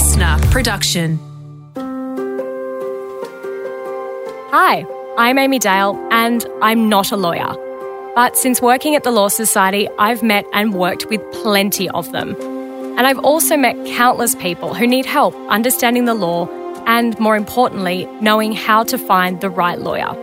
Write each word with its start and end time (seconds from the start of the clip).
listener 0.00 0.38
production. 0.50 1.18
Hi, 4.50 4.86
I'm 5.18 5.38
Amy 5.38 5.58
Dale, 5.58 5.94
and 6.10 6.42
I'm 6.62 6.88
not 6.88 7.12
a 7.12 7.18
lawyer. 7.18 7.54
But 8.14 8.34
since 8.34 8.62
working 8.62 8.94
at 8.94 9.04
the 9.04 9.10
Law 9.10 9.28
Society, 9.28 9.90
I've 9.98 10.22
met 10.22 10.46
and 10.54 10.72
worked 10.72 11.04
with 11.10 11.20
plenty 11.42 11.90
of 11.90 12.10
them. 12.12 12.34
And 12.96 13.06
I've 13.06 13.18
also 13.18 13.58
met 13.58 13.76
countless 13.88 14.34
people 14.36 14.72
who 14.72 14.86
need 14.86 15.04
help 15.04 15.34
understanding 15.50 16.06
the 16.06 16.14
law 16.14 16.48
and, 16.86 17.18
more 17.20 17.36
importantly, 17.36 18.06
knowing 18.22 18.52
how 18.52 18.84
to 18.84 18.96
find 18.96 19.38
the 19.42 19.50
right 19.50 19.78
lawyer. 19.78 20.14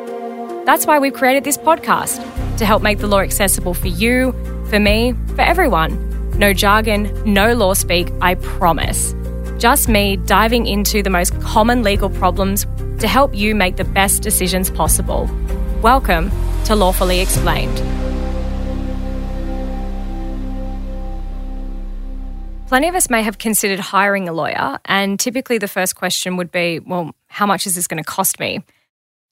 That's 0.66 0.88
why 0.88 0.98
we've 0.98 1.14
created 1.14 1.44
this 1.44 1.56
podcast 1.60 2.18
to 2.58 2.66
help 2.66 2.82
make 2.82 2.98
the 2.98 3.06
law 3.06 3.20
accessible 3.20 3.76
for 3.76 3.90
you, 3.90 4.32
for 4.72 4.80
me, 4.80 5.14
for 5.36 5.42
everyone. 5.42 5.92
No 6.40 6.52
jargon, 6.52 7.12
no 7.32 7.54
law 7.54 7.76
speak, 7.76 8.12
I 8.22 8.34
promise. 8.34 9.14
Just 9.58 9.90
me 9.90 10.18
diving 10.18 10.68
into 10.68 11.02
the 11.02 11.10
most 11.10 11.40
common 11.42 11.82
legal 11.82 12.12
problems 12.12 12.68
to 13.00 13.08
help 13.08 13.34
you 13.34 13.56
make 13.56 13.76
the 13.78 13.84
best 13.86 14.22
decisions 14.22 14.70
possible. 14.70 15.28
Welcome 15.82 16.30
to 16.66 16.76
Lawfully 16.76 17.22
Explained. 17.22 17.76
Plenty 22.68 22.88
of 22.88 22.94
us 22.94 23.10
may 23.10 23.24
have 23.24 23.40
considered 23.40 23.80
hiring 23.80 24.30
a 24.30 24.34
lawyer, 24.34 24.78
and 24.86 25.20
typically 25.20 25.58
the 25.58 25.68
first 25.68 25.96
question 25.96 26.38
would 26.38 26.52
be, 26.52 26.80
well, 26.80 27.16
how 27.26 27.48
much 27.48 27.66
is 27.66 27.74
this 27.74 27.88
going 27.88 28.04
to 28.04 28.08
cost 28.08 28.40
me? 28.40 28.64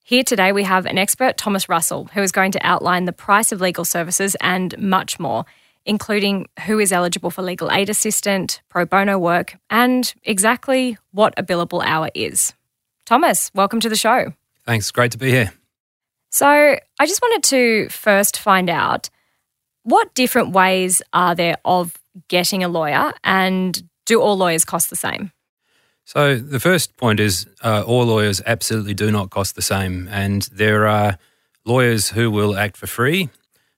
Here 0.02 0.24
today, 0.24 0.50
we 0.50 0.64
have 0.64 0.86
an 0.86 0.98
expert, 0.98 1.36
Thomas 1.36 1.68
Russell, 1.68 2.06
who 2.14 2.22
is 2.22 2.32
going 2.32 2.50
to 2.52 2.66
outline 2.66 3.04
the 3.04 3.12
price 3.12 3.52
of 3.52 3.60
legal 3.60 3.84
services 3.84 4.36
and 4.40 4.76
much 4.76 5.20
more 5.20 5.44
including 5.86 6.46
who 6.66 6.78
is 6.78 6.92
eligible 6.92 7.30
for 7.30 7.42
legal 7.42 7.70
aid 7.70 7.88
assistant, 7.88 8.60
pro 8.68 8.84
bono 8.84 9.18
work, 9.18 9.56
and 9.70 10.14
exactly 10.24 10.98
what 11.12 11.32
a 11.38 11.42
billable 11.42 11.82
hour 11.84 12.10
is. 12.14 12.52
Thomas, 13.06 13.50
welcome 13.54 13.80
to 13.80 13.88
the 13.88 13.96
show. 13.96 14.34
Thanks. 14.64 14.90
Great 14.90 15.12
to 15.12 15.18
be 15.18 15.30
here. 15.30 15.52
So, 16.30 16.48
I 16.48 17.06
just 17.06 17.22
wanted 17.22 17.44
to 17.44 17.88
first 17.88 18.38
find 18.38 18.68
out 18.68 19.08
what 19.84 20.12
different 20.14 20.50
ways 20.50 21.00
are 21.12 21.34
there 21.34 21.56
of 21.64 21.94
getting 22.28 22.64
a 22.64 22.68
lawyer, 22.68 23.12
and 23.22 23.88
do 24.04 24.20
all 24.20 24.36
lawyers 24.36 24.64
cost 24.64 24.90
the 24.90 24.96
same? 24.96 25.32
So, 26.04 26.36
the 26.36 26.60
first 26.60 26.96
point 26.96 27.20
is 27.20 27.46
uh, 27.62 27.84
all 27.86 28.04
lawyers 28.04 28.42
absolutely 28.46 28.94
do 28.94 29.10
not 29.10 29.30
cost 29.30 29.54
the 29.54 29.62
same, 29.62 30.08
and 30.10 30.42
there 30.52 30.86
are 30.86 31.18
lawyers 31.64 32.10
who 32.10 32.30
will 32.30 32.56
act 32.56 32.76
for 32.76 32.86
free 32.86 33.28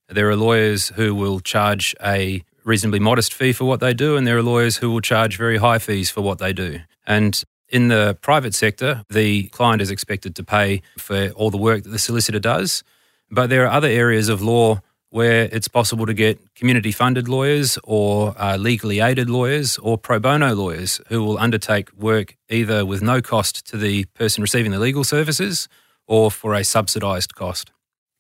there 0.09 0.29
are 0.31 0.37
lawyers 0.37 0.89
who 0.89 1.15
will 1.15 1.41
charge 1.41 1.95
a 2.05 2.43
reasonably 2.65 2.99
modest 2.99 3.33
fee 3.33 3.53
for 3.53 3.65
what 3.65 3.81
they 3.81 3.95
do, 3.95 4.17
and 4.17 4.27
there 4.27 4.37
are 4.37 4.43
lawyers 4.43 4.79
who 4.79 4.91
will 4.91 5.01
charge 5.01 5.37
very 5.37 5.59
high 5.59 5.79
fees 5.79 6.11
for 6.11 6.21
what 6.21 6.39
they 6.39 6.53
do. 6.53 6.81
And 7.07 7.43
in 7.69 7.89
the 7.89 8.17
private 8.21 8.55
sector, 8.55 9.05
the 9.11 9.45
client 9.49 9.83
is 9.83 9.91
expected 9.91 10.35
to 10.37 10.45
pay 10.45 10.83
for 10.99 11.29
all 11.31 11.51
the 11.51 11.59
work 11.59 11.83
that 11.83 11.91
the 11.91 11.99
solicitor 11.99 12.39
does. 12.39 12.83
But 13.31 13.51
there 13.51 13.65
are 13.65 13.71
other 13.71 13.89
areas 13.89 14.29
of 14.29 14.41
law 14.43 14.81
where 15.11 15.49
it's 15.53 15.69
possible 15.69 16.07
to 16.07 16.15
get 16.15 16.55
community 16.55 16.93
funded 16.93 17.29
lawyers 17.29 17.79
or 17.85 18.35
uh, 18.39 18.57
legally 18.57 19.01
aided 19.01 19.31
lawyers 19.31 19.79
or 19.79 19.97
pro 19.97 20.19
bono 20.19 20.55
lawyers 20.55 21.01
who 21.09 21.23
will 21.23 21.39
undertake 21.39 21.91
work 21.95 22.37
either 22.51 22.85
with 22.85 23.03
no 23.03 23.23
cost 23.23 23.67
to 23.67 23.77
the 23.77 24.05
person 24.07 24.43
receiving 24.43 24.71
the 24.71 24.79
legal 24.79 25.05
services 25.05 25.69
or 26.07 26.31
for 26.31 26.55
a 26.55 26.63
subsidised 26.65 27.35
cost. 27.35 27.71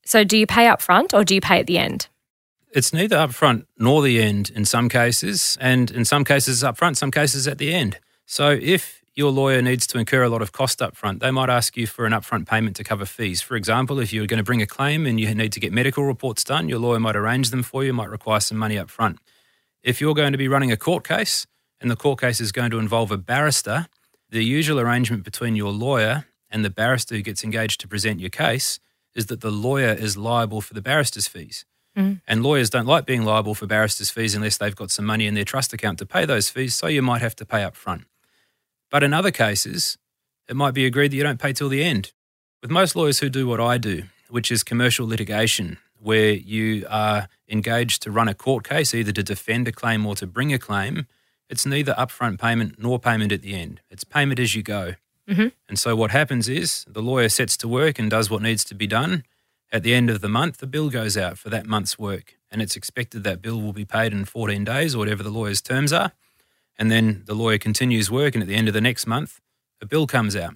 So, 0.09 0.25
do 0.25 0.39
you 0.39 0.47
pay 0.47 0.69
up 0.69 0.81
front 0.81 1.12
or 1.12 1.23
do 1.23 1.34
you 1.34 1.41
pay 1.42 1.61
at 1.61 1.67
the 1.67 1.77
end? 1.77 2.09
It's 2.70 2.95
neither 2.95 3.17
upfront 3.17 3.67
nor 3.77 4.01
the 4.01 4.23
end 4.23 4.48
in 4.48 4.64
some 4.64 4.89
cases, 4.89 5.59
and 5.61 5.91
in 5.91 6.06
some 6.06 6.25
cases 6.25 6.64
up 6.64 6.78
front, 6.78 6.97
some 6.97 7.11
cases 7.11 7.47
at 7.47 7.59
the 7.59 7.75
end. 7.75 7.98
So, 8.25 8.59
if 8.59 9.03
your 9.14 9.31
lawyer 9.31 9.61
needs 9.61 9.86
to 9.89 9.98
incur 9.98 10.23
a 10.23 10.31
lot 10.31 10.41
of 10.41 10.51
cost 10.51 10.81
up 10.81 10.97
front, 10.97 11.20
they 11.20 11.31
might 11.31 11.51
ask 11.51 11.77
you 11.77 11.86
for 11.86 12.06
an 12.06 12.14
upfront 12.14 12.48
payment 12.48 12.75
to 12.77 12.84
cover 12.84 13.05
fees. 13.05 13.42
For 13.42 13.55
example, 13.55 14.01
if 14.01 14.11
you're 14.11 14.27
going 14.27 14.39
to 14.39 14.45
bring 14.45 14.63
a 14.63 14.67
claim 14.67 15.05
and 15.05 15.20
you 15.20 15.35
need 15.35 15.52
to 15.52 15.61
get 15.61 15.74
medical 15.74 16.05
reports 16.05 16.42
done, 16.42 16.70
your 16.70 16.79
lawyer 16.79 17.01
might 17.01 17.14
arrange 17.14 17.51
them 17.51 17.63
for 17.63 17.85
you, 17.85 17.92
might 17.92 18.08
require 18.08 18.40
some 18.40 18.57
money 18.57 18.79
up 18.79 18.89
front. 18.89 19.19
If 19.83 20.01
you're 20.01 20.14
going 20.14 20.33
to 20.33 20.39
be 20.39 20.48
running 20.48 20.73
a 20.73 20.79
court 20.79 21.07
case 21.07 21.46
and 21.83 21.90
the 21.90 21.96
court 21.96 22.19
case 22.19 22.40
is 22.40 22.51
going 22.51 22.70
to 22.70 22.79
involve 22.79 23.11
a 23.11 23.19
barrister, 23.19 23.89
the 24.30 24.42
usual 24.42 24.80
arrangement 24.80 25.23
between 25.23 25.55
your 25.55 25.70
lawyer 25.70 26.25
and 26.51 26.64
the 26.64 26.70
barrister 26.70 27.14
who 27.14 27.20
gets 27.20 27.45
engaged 27.45 27.79
to 27.83 27.89
present 27.89 28.20
your 28.20 28.30
case 28.30 28.80
is 29.18 29.27
that 29.27 29.40
the 29.40 29.51
lawyer 29.51 29.92
is 29.92 30.17
liable 30.17 30.61
for 30.61 30.74
the 30.74 30.80
barrister's 30.80 31.27
fees. 31.27 31.64
Mm. 31.96 32.20
And 32.29 32.42
lawyers 32.42 32.70
don't 32.70 32.86
like 32.86 33.05
being 33.05 33.24
liable 33.24 33.55
for 33.56 33.67
barrister's 33.67 34.11
fees 34.11 34.36
unless 34.36 34.56
they've 34.56 34.77
got 34.77 34.92
some 34.92 35.05
money 35.05 35.27
in 35.27 35.34
their 35.34 35.45
trust 35.45 35.73
account 35.73 35.98
to 35.98 36.06
pay 36.06 36.24
those 36.24 36.48
fees, 36.48 36.77
so 36.77 36.86
you 36.86 37.02
might 37.02 37.20
have 37.20 37.34
to 37.36 37.45
pay 37.45 37.64
up 37.64 37.74
front. 37.74 38.05
But 38.90 39.02
in 39.02 39.12
other 39.12 39.33
cases, 39.33 39.98
it 40.48 40.55
might 40.55 40.73
be 40.73 40.86
agreed 40.86 41.11
that 41.11 41.17
you 41.17 41.24
don't 41.24 41.40
pay 41.40 41.52
till 41.52 41.68
the 41.68 41.83
end. 41.83 42.12
With 42.62 42.70
most 42.70 42.95
lawyers 42.95 43.18
who 43.18 43.28
do 43.28 43.48
what 43.48 43.61
I 43.61 43.77
do, 43.77 44.05
which 44.30 44.52
is 44.52 44.62
commercial 44.62 45.07
litigation, 45.07 45.78
where 46.01 46.30
you 46.30 46.86
are 46.89 47.28
engaged 47.48 48.02
to 48.02 48.12
run 48.12 48.28
a 48.28 48.34
court 48.34 48.68
case, 48.68 48.95
either 48.95 49.12
to 49.12 49.23
defend 49.24 49.67
a 49.67 49.73
claim 49.73 50.07
or 50.07 50.14
to 50.14 50.27
bring 50.28 50.52
a 50.52 50.58
claim, 50.58 51.07
it's 51.51 51.67
neither 51.67 51.95
upfront 51.95 52.40
payment 52.40 52.77
nor 52.78 53.01
payment 53.01 53.33
at 53.33 53.42
the 53.42 53.55
end. 53.55 53.80
It's 53.90 54.05
payment 54.05 54.39
as 54.39 54.55
you 54.55 54.62
go. 54.62 54.95
Mm-hmm. 55.28 55.48
And 55.68 55.78
so 55.78 55.94
what 55.94 56.11
happens 56.11 56.48
is 56.48 56.84
the 56.89 57.02
lawyer 57.02 57.28
sets 57.28 57.56
to 57.58 57.68
work 57.68 57.98
and 57.98 58.11
does 58.11 58.30
what 58.30 58.42
needs 58.42 58.64
to 58.64 58.74
be 58.74 58.86
done. 58.86 59.24
At 59.70 59.83
the 59.83 59.94
end 59.94 60.08
of 60.08 60.22
the 60.22 60.28
month, 60.28 60.58
the 60.58 60.66
bill 60.66 60.89
goes 60.89 61.16
out 61.16 61.36
for 61.36 61.50
that 61.50 61.66
month's 61.66 61.98
work, 61.98 62.36
and 62.50 62.62
it's 62.62 62.77
expected 62.77 63.24
that 63.24 63.42
bill 63.42 63.61
will 63.61 63.74
be 63.74 63.84
paid 63.84 64.12
in 64.12 64.24
14 64.24 64.64
days 64.64 64.94
or 64.94 64.98
whatever 64.98 65.22
the 65.22 65.30
lawyer's 65.30 65.61
terms 65.61 65.92
are. 65.92 66.12
And 66.78 66.90
then 66.90 67.22
the 67.27 67.34
lawyer 67.34 67.58
continues 67.58 68.11
work, 68.11 68.34
and 68.34 68.42
at 68.42 68.48
the 68.48 68.55
end 68.55 68.68
of 68.68 68.74
the 68.74 68.80
next 68.80 69.06
month, 69.06 69.40
a 69.83 69.86
bill 69.86 70.06
comes 70.06 70.34
out. 70.34 70.55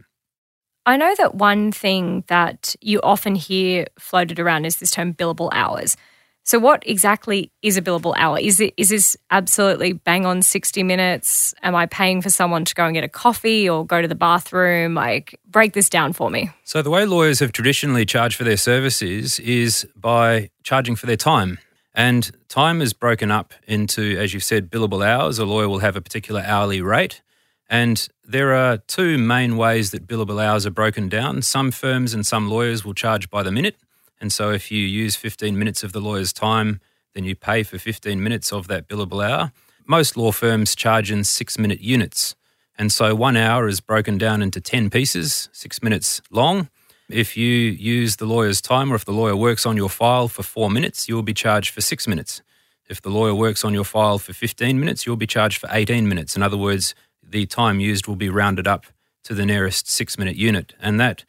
I 0.86 0.96
know 0.96 1.14
that 1.16 1.34
one 1.34 1.70
thing 1.70 2.24
that 2.28 2.74
you 2.80 3.00
often 3.02 3.34
hear 3.34 3.86
floated 3.98 4.40
around 4.40 4.64
is 4.64 4.76
this 4.76 4.90
term 4.90 5.12
billable 5.12 5.50
hours. 5.52 5.96
So, 6.44 6.58
what 6.58 6.82
exactly 6.86 7.52
is 7.62 7.76
a 7.76 7.82
billable 7.82 8.14
hour? 8.16 8.38
Is 8.38 8.58
it 8.58 8.74
is 8.76 8.88
this 8.88 9.16
absolutely 9.30 9.92
bang 9.92 10.26
on 10.26 10.42
sixty 10.42 10.82
minutes? 10.82 11.54
Am 11.62 11.74
I 11.74 11.86
paying 11.86 12.20
for 12.20 12.30
someone 12.30 12.64
to 12.64 12.74
go 12.74 12.84
and 12.84 12.94
get 12.94 13.04
a 13.04 13.08
coffee 13.08 13.68
or 13.68 13.86
go 13.86 14.02
to 14.02 14.08
the 14.08 14.16
bathroom? 14.16 14.94
Like, 14.94 15.38
break 15.46 15.72
this 15.72 15.88
down 15.88 16.12
for 16.12 16.30
me. 16.30 16.50
So, 16.64 16.82
the 16.82 16.90
way 16.90 17.04
lawyers 17.04 17.38
have 17.38 17.52
traditionally 17.52 18.04
charged 18.04 18.36
for 18.36 18.44
their 18.44 18.56
services 18.56 19.38
is 19.38 19.86
by 19.94 20.50
charging 20.64 20.96
for 20.96 21.06
their 21.06 21.16
time. 21.16 21.58
And 21.94 22.30
time 22.48 22.80
is 22.80 22.92
broken 22.92 23.30
up 23.30 23.52
into, 23.66 24.16
as 24.18 24.32
you've 24.32 24.44
said, 24.44 24.70
billable 24.70 25.06
hours. 25.06 25.38
A 25.38 25.44
lawyer 25.44 25.68
will 25.68 25.80
have 25.80 25.94
a 25.94 26.00
particular 26.00 26.40
hourly 26.40 26.80
rate. 26.80 27.22
And 27.68 28.08
there 28.24 28.54
are 28.54 28.78
two 28.78 29.16
main 29.16 29.56
ways 29.56 29.92
that 29.92 30.06
billable 30.06 30.42
hours 30.42 30.66
are 30.66 30.70
broken 30.70 31.08
down. 31.08 31.42
Some 31.42 31.70
firms 31.70 32.14
and 32.14 32.26
some 32.26 32.48
lawyers 32.48 32.84
will 32.84 32.94
charge 32.94 33.30
by 33.30 33.42
the 33.42 33.52
minute. 33.52 33.76
And 34.22 34.32
so 34.32 34.52
if 34.52 34.70
you 34.70 34.78
use 34.78 35.16
15 35.16 35.58
minutes 35.58 35.82
of 35.82 35.92
the 35.92 36.00
lawyer's 36.00 36.32
time, 36.32 36.80
then 37.12 37.24
you 37.24 37.34
pay 37.34 37.64
for 37.64 37.76
15 37.76 38.22
minutes 38.22 38.52
of 38.52 38.68
that 38.68 38.86
billable 38.88 39.22
hour. 39.22 39.50
Most 39.84 40.16
law 40.16 40.30
firms 40.30 40.76
charge 40.76 41.10
in 41.10 41.24
six 41.24 41.58
minute 41.58 41.80
units. 41.80 42.36
And 42.78 42.92
so 42.92 43.16
one 43.16 43.36
hour 43.36 43.66
is 43.66 43.80
broken 43.80 44.18
down 44.18 44.40
into 44.40 44.60
10 44.60 44.90
pieces, 44.90 45.48
six 45.52 45.82
minutes 45.82 46.22
long. 46.30 46.68
If 47.10 47.36
you 47.36 47.48
use 47.48 48.16
the 48.16 48.24
lawyer's 48.24 48.60
time 48.60 48.92
or 48.92 48.94
if 48.94 49.04
the 49.04 49.12
lawyer 49.12 49.34
works 49.34 49.66
on 49.66 49.76
your 49.76 49.90
file 49.90 50.28
for 50.28 50.44
four 50.44 50.70
minutes, 50.70 51.08
you 51.08 51.16
will 51.16 51.24
be 51.24 51.34
charged 51.34 51.70
for 51.70 51.80
six 51.80 52.06
minutes. 52.06 52.42
If 52.88 53.02
the 53.02 53.10
lawyer 53.10 53.34
works 53.34 53.64
on 53.64 53.74
your 53.74 53.84
file 53.84 54.18
for 54.18 54.32
15 54.32 54.78
minutes, 54.78 55.04
you'll 55.04 55.16
be 55.16 55.26
charged 55.26 55.58
for 55.58 55.68
18 55.72 56.08
minutes. 56.08 56.36
In 56.36 56.44
other 56.44 56.56
words, 56.56 56.94
the 57.22 57.44
time 57.46 57.80
used 57.80 58.06
will 58.06 58.16
be 58.16 58.30
rounded 58.30 58.68
up 58.68 58.86
to 59.24 59.34
the 59.34 59.44
nearest 59.44 59.90
six 59.90 60.16
minute 60.16 60.36
unit. 60.36 60.74
And 60.80 61.00
that 61.00 61.24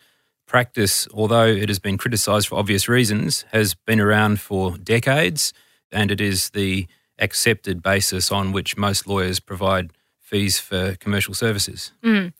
practice, 0.53 1.08
although 1.16 1.47
it 1.47 1.68
has 1.68 1.80
been 1.80 1.97
criticised 1.97 2.47
for 2.47 2.59
obvious 2.59 2.88
reasons, 2.88 3.44
has 3.52 3.74
been 3.74 4.00
around 4.00 4.40
for 4.40 4.78
decades, 4.78 5.52
and 5.91 6.12
it 6.12 6.22
is 6.22 6.52
the 6.52 6.86
accepted 7.18 7.81
basis 7.81 8.31
on 8.31 8.52
which 8.52 8.78
most 8.78 9.08
lawyers 9.08 9.40
provide 9.40 9.90
fees 10.20 10.59
for 10.59 10.96
commercial 11.00 11.34
services. 11.34 11.91
Mm. 12.03 12.34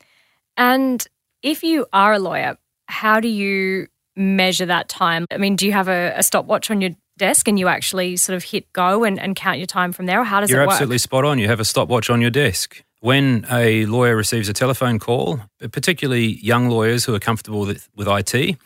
And 0.56 1.08
if 1.42 1.64
you 1.64 1.88
are 1.92 2.14
a 2.14 2.20
lawyer, 2.20 2.56
how 2.88 3.20
do 3.20 3.28
you 3.28 3.88
measure 4.16 4.68
that 4.68 4.90
time? 4.90 5.26
I 5.32 5.38
mean, 5.38 5.56
do 5.56 5.66
you 5.66 5.72
have 5.72 5.88
a, 5.88 6.14
a 6.16 6.22
stopwatch 6.22 6.70
on 6.70 6.82
your 6.82 6.92
desk 7.18 7.48
and 7.48 7.58
you 7.58 7.68
actually 7.68 8.18
sort 8.18 8.36
of 8.36 8.44
hit 8.44 8.72
go 8.74 9.04
and, 9.04 9.20
and 9.20 9.36
count 9.36 9.58
your 9.58 9.66
time 9.66 9.92
from 9.92 10.06
there, 10.06 10.22
or 10.22 10.24
how 10.24 10.40
does 10.40 10.52
You're 10.52 10.60
it 10.60 10.66
work? 10.66 10.70
You're 10.70 10.74
absolutely 10.74 11.00
spot 11.00 11.26
on. 11.26 11.40
You 11.40 11.48
have 11.48 11.60
a 11.60 11.66
stopwatch 11.66 12.12
on 12.12 12.22
your 12.22 12.30
desk. 12.30 12.84
When 13.04 13.46
a 13.52 13.86
lawyer 13.88 14.16
receives 14.16 14.48
a 14.48 14.54
telephone 14.54 14.98
call, 14.98 15.42
particularly 15.74 16.40
young 16.40 16.70
lawyers 16.70 17.04
who 17.04 17.14
are 17.14 17.20
comfortable 17.20 17.66
with, 17.66 17.90
with 17.98 18.08
IT, 18.08 18.58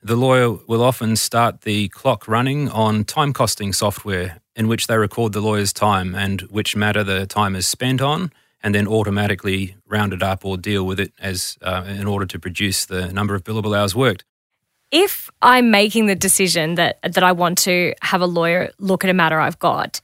the 0.00 0.14
lawyer 0.14 0.52
will 0.68 0.84
often 0.84 1.16
start 1.16 1.62
the 1.62 1.88
clock 1.88 2.28
running 2.28 2.68
on 2.68 3.02
time 3.02 3.32
costing 3.32 3.72
software 3.72 4.40
in 4.54 4.68
which 4.68 4.86
they 4.86 4.96
record 4.96 5.32
the 5.32 5.40
lawyer's 5.40 5.72
time 5.72 6.14
and 6.14 6.42
which 6.42 6.76
matter 6.76 7.02
the 7.02 7.26
time 7.26 7.56
is 7.56 7.66
spent 7.66 8.00
on, 8.00 8.30
and 8.62 8.76
then 8.76 8.86
automatically 8.86 9.74
round 9.88 10.12
it 10.12 10.22
up 10.22 10.44
or 10.44 10.56
deal 10.56 10.86
with 10.86 11.00
it 11.00 11.12
as 11.18 11.58
uh, 11.62 11.82
in 11.88 12.06
order 12.06 12.26
to 12.26 12.38
produce 12.38 12.86
the 12.86 13.12
number 13.12 13.34
of 13.34 13.42
billable 13.42 13.76
hours 13.76 13.96
worked. 13.96 14.22
If 14.92 15.30
I'm 15.42 15.72
making 15.72 16.06
the 16.06 16.14
decision 16.14 16.76
that 16.76 17.00
that 17.02 17.24
I 17.24 17.32
want 17.32 17.58
to 17.58 17.94
have 18.02 18.20
a 18.20 18.26
lawyer 18.26 18.70
look 18.78 19.02
at 19.02 19.10
a 19.10 19.14
matter 19.14 19.40
I've 19.40 19.58
got, 19.58 20.00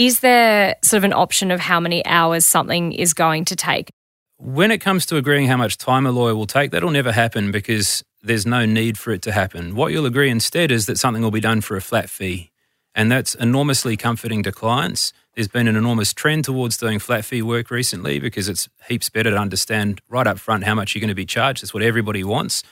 is 0.00 0.20
there 0.20 0.76
sort 0.82 0.96
of 0.96 1.04
an 1.04 1.12
option 1.12 1.50
of 1.50 1.60
how 1.60 1.78
many 1.78 2.04
hours 2.06 2.46
something 2.46 2.92
is 2.92 3.12
going 3.12 3.44
to 3.44 3.54
take? 3.54 3.90
When 4.38 4.70
it 4.70 4.78
comes 4.78 5.04
to 5.06 5.18
agreeing 5.18 5.46
how 5.46 5.58
much 5.58 5.76
time 5.76 6.06
a 6.06 6.10
lawyer 6.10 6.34
will 6.34 6.46
take, 6.46 6.70
that'll 6.70 6.90
never 6.90 7.12
happen 7.12 7.52
because 7.52 8.02
there's 8.22 8.46
no 8.46 8.64
need 8.64 8.96
for 8.96 9.12
it 9.12 9.20
to 9.22 9.32
happen. 9.32 9.74
What 9.74 9.92
you'll 9.92 10.06
agree 10.06 10.30
instead 10.30 10.70
is 10.70 10.86
that 10.86 10.98
something 10.98 11.22
will 11.22 11.30
be 11.30 11.40
done 11.40 11.60
for 11.60 11.76
a 11.76 11.82
flat 11.82 12.08
fee. 12.08 12.50
And 12.94 13.12
that's 13.12 13.34
enormously 13.34 13.98
comforting 13.98 14.42
to 14.44 14.52
clients. 14.52 15.12
There's 15.34 15.48
been 15.48 15.68
an 15.68 15.76
enormous 15.76 16.14
trend 16.14 16.46
towards 16.46 16.78
doing 16.78 16.98
flat 16.98 17.26
fee 17.26 17.42
work 17.42 17.70
recently 17.70 18.18
because 18.18 18.48
it's 18.48 18.70
heaps 18.88 19.10
better 19.10 19.30
to 19.30 19.36
understand 19.36 20.00
right 20.08 20.26
up 20.26 20.38
front 20.38 20.64
how 20.64 20.74
much 20.74 20.94
you're 20.94 21.00
going 21.00 21.08
to 21.08 21.14
be 21.14 21.26
charged. 21.26 21.62
That's 21.62 21.74
what 21.74 21.82
everybody 21.82 22.24
wants. 22.24 22.62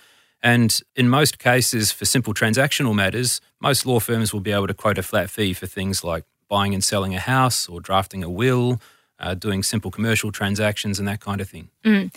And 0.42 0.80
in 0.96 1.10
most 1.10 1.38
cases, 1.38 1.92
for 1.92 2.06
simple 2.06 2.32
transactional 2.32 2.94
matters, 2.94 3.42
most 3.60 3.84
law 3.84 4.00
firms 4.00 4.32
will 4.32 4.40
be 4.40 4.52
able 4.52 4.68
to 4.68 4.74
quote 4.74 4.96
a 4.96 5.02
flat 5.02 5.28
fee 5.28 5.52
for 5.52 5.66
things 5.66 6.02
like 6.02 6.24
buying 6.48 6.74
and 6.74 6.82
selling 6.82 7.14
a 7.14 7.20
house 7.20 7.68
or 7.68 7.80
drafting 7.80 8.22
a 8.24 8.30
will, 8.30 8.80
uh, 9.18 9.34
doing 9.34 9.62
simple 9.62 9.90
commercial 9.90 10.32
transactions, 10.32 10.98
and 10.98 11.06
that 11.08 11.20
kind 11.20 11.40
of 11.40 11.48
thing. 11.48 11.68
Mm. 11.84 12.14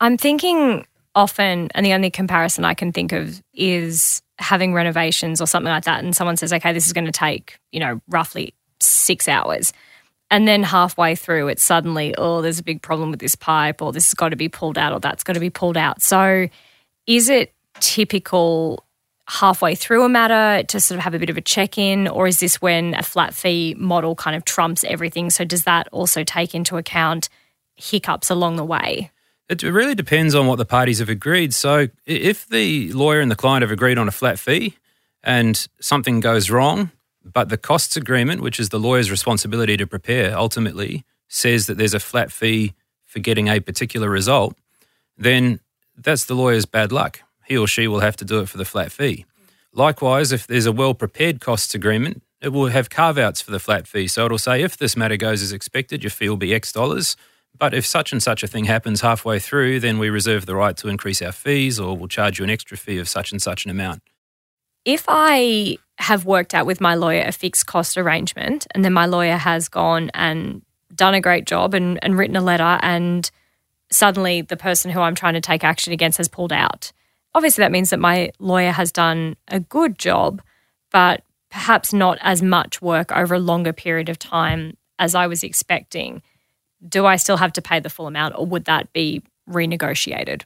I'm 0.00 0.16
thinking 0.16 0.86
often, 1.14 1.68
and 1.74 1.84
the 1.84 1.92
only 1.92 2.10
comparison 2.10 2.64
I 2.64 2.74
can 2.74 2.92
think 2.92 3.12
of 3.12 3.42
is 3.54 4.22
having 4.38 4.74
renovations 4.74 5.40
or 5.40 5.46
something 5.46 5.70
like 5.70 5.84
that. 5.84 6.04
And 6.04 6.14
someone 6.14 6.36
says, 6.36 6.52
okay, 6.52 6.72
this 6.72 6.86
is 6.86 6.92
going 6.92 7.06
to 7.06 7.12
take, 7.12 7.58
you 7.72 7.80
know, 7.80 8.00
roughly 8.08 8.52
six 8.80 9.28
hours. 9.28 9.72
And 10.30 10.46
then 10.46 10.62
halfway 10.62 11.14
through, 11.14 11.48
it's 11.48 11.62
suddenly, 11.62 12.14
oh, 12.18 12.42
there's 12.42 12.58
a 12.58 12.64
big 12.64 12.82
problem 12.82 13.10
with 13.10 13.20
this 13.20 13.34
pipe, 13.34 13.80
or 13.80 13.92
this 13.92 14.08
has 14.08 14.14
got 14.14 14.30
to 14.30 14.36
be 14.36 14.48
pulled 14.48 14.76
out, 14.76 14.92
or 14.92 15.00
that's 15.00 15.24
got 15.24 15.34
to 15.34 15.40
be 15.40 15.50
pulled 15.50 15.76
out. 15.76 16.02
So, 16.02 16.48
is 17.06 17.28
it 17.28 17.54
typical 17.80 18.84
halfway 19.28 19.74
through 19.74 20.04
a 20.04 20.08
matter 20.08 20.64
to 20.66 20.80
sort 20.80 20.98
of 20.98 21.04
have 21.04 21.14
a 21.14 21.18
bit 21.18 21.30
of 21.30 21.36
a 21.36 21.40
check 21.40 21.78
in, 21.78 22.08
or 22.08 22.26
is 22.26 22.40
this 22.40 22.60
when 22.62 22.94
a 22.94 23.02
flat 23.02 23.34
fee 23.34 23.74
model 23.76 24.14
kind 24.14 24.36
of 24.36 24.44
trumps 24.44 24.84
everything? 24.84 25.30
So, 25.30 25.44
does 25.44 25.64
that 25.64 25.88
also 25.92 26.24
take 26.24 26.54
into 26.54 26.76
account 26.76 27.28
hiccups 27.74 28.30
along 28.30 28.56
the 28.56 28.64
way? 28.64 29.10
It 29.48 29.62
really 29.62 29.94
depends 29.94 30.34
on 30.34 30.46
what 30.46 30.56
the 30.56 30.64
parties 30.64 30.98
have 30.98 31.08
agreed. 31.08 31.54
So, 31.54 31.88
if 32.06 32.48
the 32.48 32.92
lawyer 32.92 33.20
and 33.20 33.30
the 33.30 33.36
client 33.36 33.62
have 33.62 33.70
agreed 33.70 33.98
on 33.98 34.08
a 34.08 34.12
flat 34.12 34.38
fee 34.38 34.76
and 35.22 35.66
something 35.80 36.20
goes 36.20 36.50
wrong, 36.50 36.90
but 37.24 37.48
the 37.48 37.58
costs 37.58 37.96
agreement, 37.96 38.40
which 38.40 38.60
is 38.60 38.68
the 38.68 38.78
lawyer's 38.78 39.10
responsibility 39.10 39.76
to 39.76 39.86
prepare, 39.86 40.36
ultimately 40.36 41.04
says 41.28 41.66
that 41.66 41.76
there's 41.76 41.94
a 41.94 42.00
flat 42.00 42.30
fee 42.30 42.74
for 43.04 43.18
getting 43.18 43.48
a 43.48 43.58
particular 43.58 44.08
result, 44.08 44.56
then 45.16 45.58
that's 45.96 46.26
the 46.26 46.34
lawyer's 46.34 46.66
bad 46.66 46.92
luck. 46.92 47.20
He 47.46 47.56
or 47.56 47.66
she 47.66 47.88
will 47.88 48.00
have 48.00 48.16
to 48.16 48.24
do 48.24 48.40
it 48.40 48.48
for 48.48 48.58
the 48.58 48.64
flat 48.64 48.92
fee. 48.92 49.24
Likewise, 49.72 50.32
if 50.32 50.46
there's 50.46 50.66
a 50.66 50.72
well 50.72 50.94
prepared 50.94 51.40
costs 51.40 51.74
agreement, 51.74 52.22
it 52.40 52.48
will 52.48 52.68
have 52.68 52.90
carve 52.90 53.18
outs 53.18 53.40
for 53.40 53.50
the 53.50 53.60
flat 53.60 53.86
fee. 53.86 54.08
So 54.08 54.26
it'll 54.26 54.38
say 54.38 54.62
if 54.62 54.76
this 54.76 54.96
matter 54.96 55.16
goes 55.16 55.42
as 55.42 55.52
expected, 55.52 56.02
your 56.02 56.10
fee 56.10 56.28
will 56.28 56.36
be 56.36 56.54
X 56.54 56.72
dollars. 56.72 57.16
But 57.58 57.72
if 57.72 57.86
such 57.86 58.12
and 58.12 58.22
such 58.22 58.42
a 58.42 58.46
thing 58.46 58.66
happens 58.66 59.00
halfway 59.00 59.38
through, 59.38 59.80
then 59.80 59.98
we 59.98 60.10
reserve 60.10 60.46
the 60.46 60.54
right 60.54 60.76
to 60.78 60.88
increase 60.88 61.22
our 61.22 61.32
fees 61.32 61.80
or 61.80 61.96
we'll 61.96 62.08
charge 62.08 62.38
you 62.38 62.44
an 62.44 62.50
extra 62.50 62.76
fee 62.76 62.98
of 62.98 63.08
such 63.08 63.32
and 63.32 63.40
such 63.40 63.64
an 63.64 63.70
amount. 63.70 64.02
If 64.84 65.04
I 65.08 65.78
have 65.98 66.26
worked 66.26 66.54
out 66.54 66.66
with 66.66 66.80
my 66.80 66.94
lawyer 66.94 67.24
a 67.26 67.32
fixed 67.32 67.66
cost 67.66 67.96
arrangement 67.96 68.66
and 68.72 68.84
then 68.84 68.92
my 68.92 69.06
lawyer 69.06 69.36
has 69.36 69.68
gone 69.68 70.10
and 70.12 70.62
done 70.94 71.14
a 71.14 71.20
great 71.20 71.46
job 71.46 71.74
and, 71.74 71.98
and 72.02 72.18
written 72.18 72.36
a 72.36 72.40
letter 72.40 72.78
and 72.82 73.30
suddenly 73.90 74.42
the 74.42 74.56
person 74.56 74.90
who 74.90 75.00
I'm 75.00 75.14
trying 75.14 75.34
to 75.34 75.40
take 75.40 75.64
action 75.64 75.92
against 75.92 76.18
has 76.18 76.28
pulled 76.28 76.52
out. 76.52 76.92
Obviously, 77.36 77.60
that 77.60 77.70
means 77.70 77.90
that 77.90 78.00
my 78.00 78.30
lawyer 78.38 78.72
has 78.72 78.90
done 78.90 79.36
a 79.48 79.60
good 79.60 79.98
job, 79.98 80.40
but 80.90 81.22
perhaps 81.50 81.92
not 81.92 82.16
as 82.22 82.40
much 82.40 82.80
work 82.80 83.12
over 83.12 83.34
a 83.34 83.38
longer 83.38 83.74
period 83.74 84.08
of 84.08 84.18
time 84.18 84.74
as 84.98 85.14
I 85.14 85.26
was 85.26 85.42
expecting. 85.42 86.22
Do 86.88 87.04
I 87.04 87.16
still 87.16 87.36
have 87.36 87.52
to 87.52 87.60
pay 87.60 87.78
the 87.78 87.90
full 87.90 88.06
amount 88.06 88.36
or 88.38 88.46
would 88.46 88.64
that 88.64 88.90
be 88.94 89.22
renegotiated? 89.46 90.44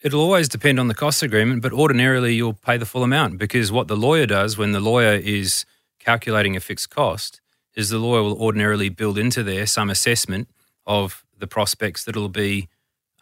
It'll 0.00 0.20
always 0.20 0.48
depend 0.48 0.78
on 0.78 0.86
the 0.86 0.94
cost 0.94 1.20
agreement, 1.24 1.62
but 1.62 1.72
ordinarily 1.72 2.32
you'll 2.32 2.52
pay 2.52 2.76
the 2.76 2.86
full 2.86 3.02
amount 3.02 3.36
because 3.36 3.72
what 3.72 3.88
the 3.88 3.96
lawyer 3.96 4.26
does 4.26 4.56
when 4.56 4.70
the 4.70 4.78
lawyer 4.78 5.14
is 5.14 5.66
calculating 5.98 6.54
a 6.54 6.60
fixed 6.60 6.90
cost 6.90 7.40
is 7.74 7.88
the 7.88 7.98
lawyer 7.98 8.22
will 8.22 8.40
ordinarily 8.40 8.88
build 8.88 9.18
into 9.18 9.42
there 9.42 9.66
some 9.66 9.90
assessment 9.90 10.48
of 10.86 11.24
the 11.36 11.48
prospects 11.48 12.04
that 12.04 12.14
it'll 12.14 12.28
be 12.28 12.68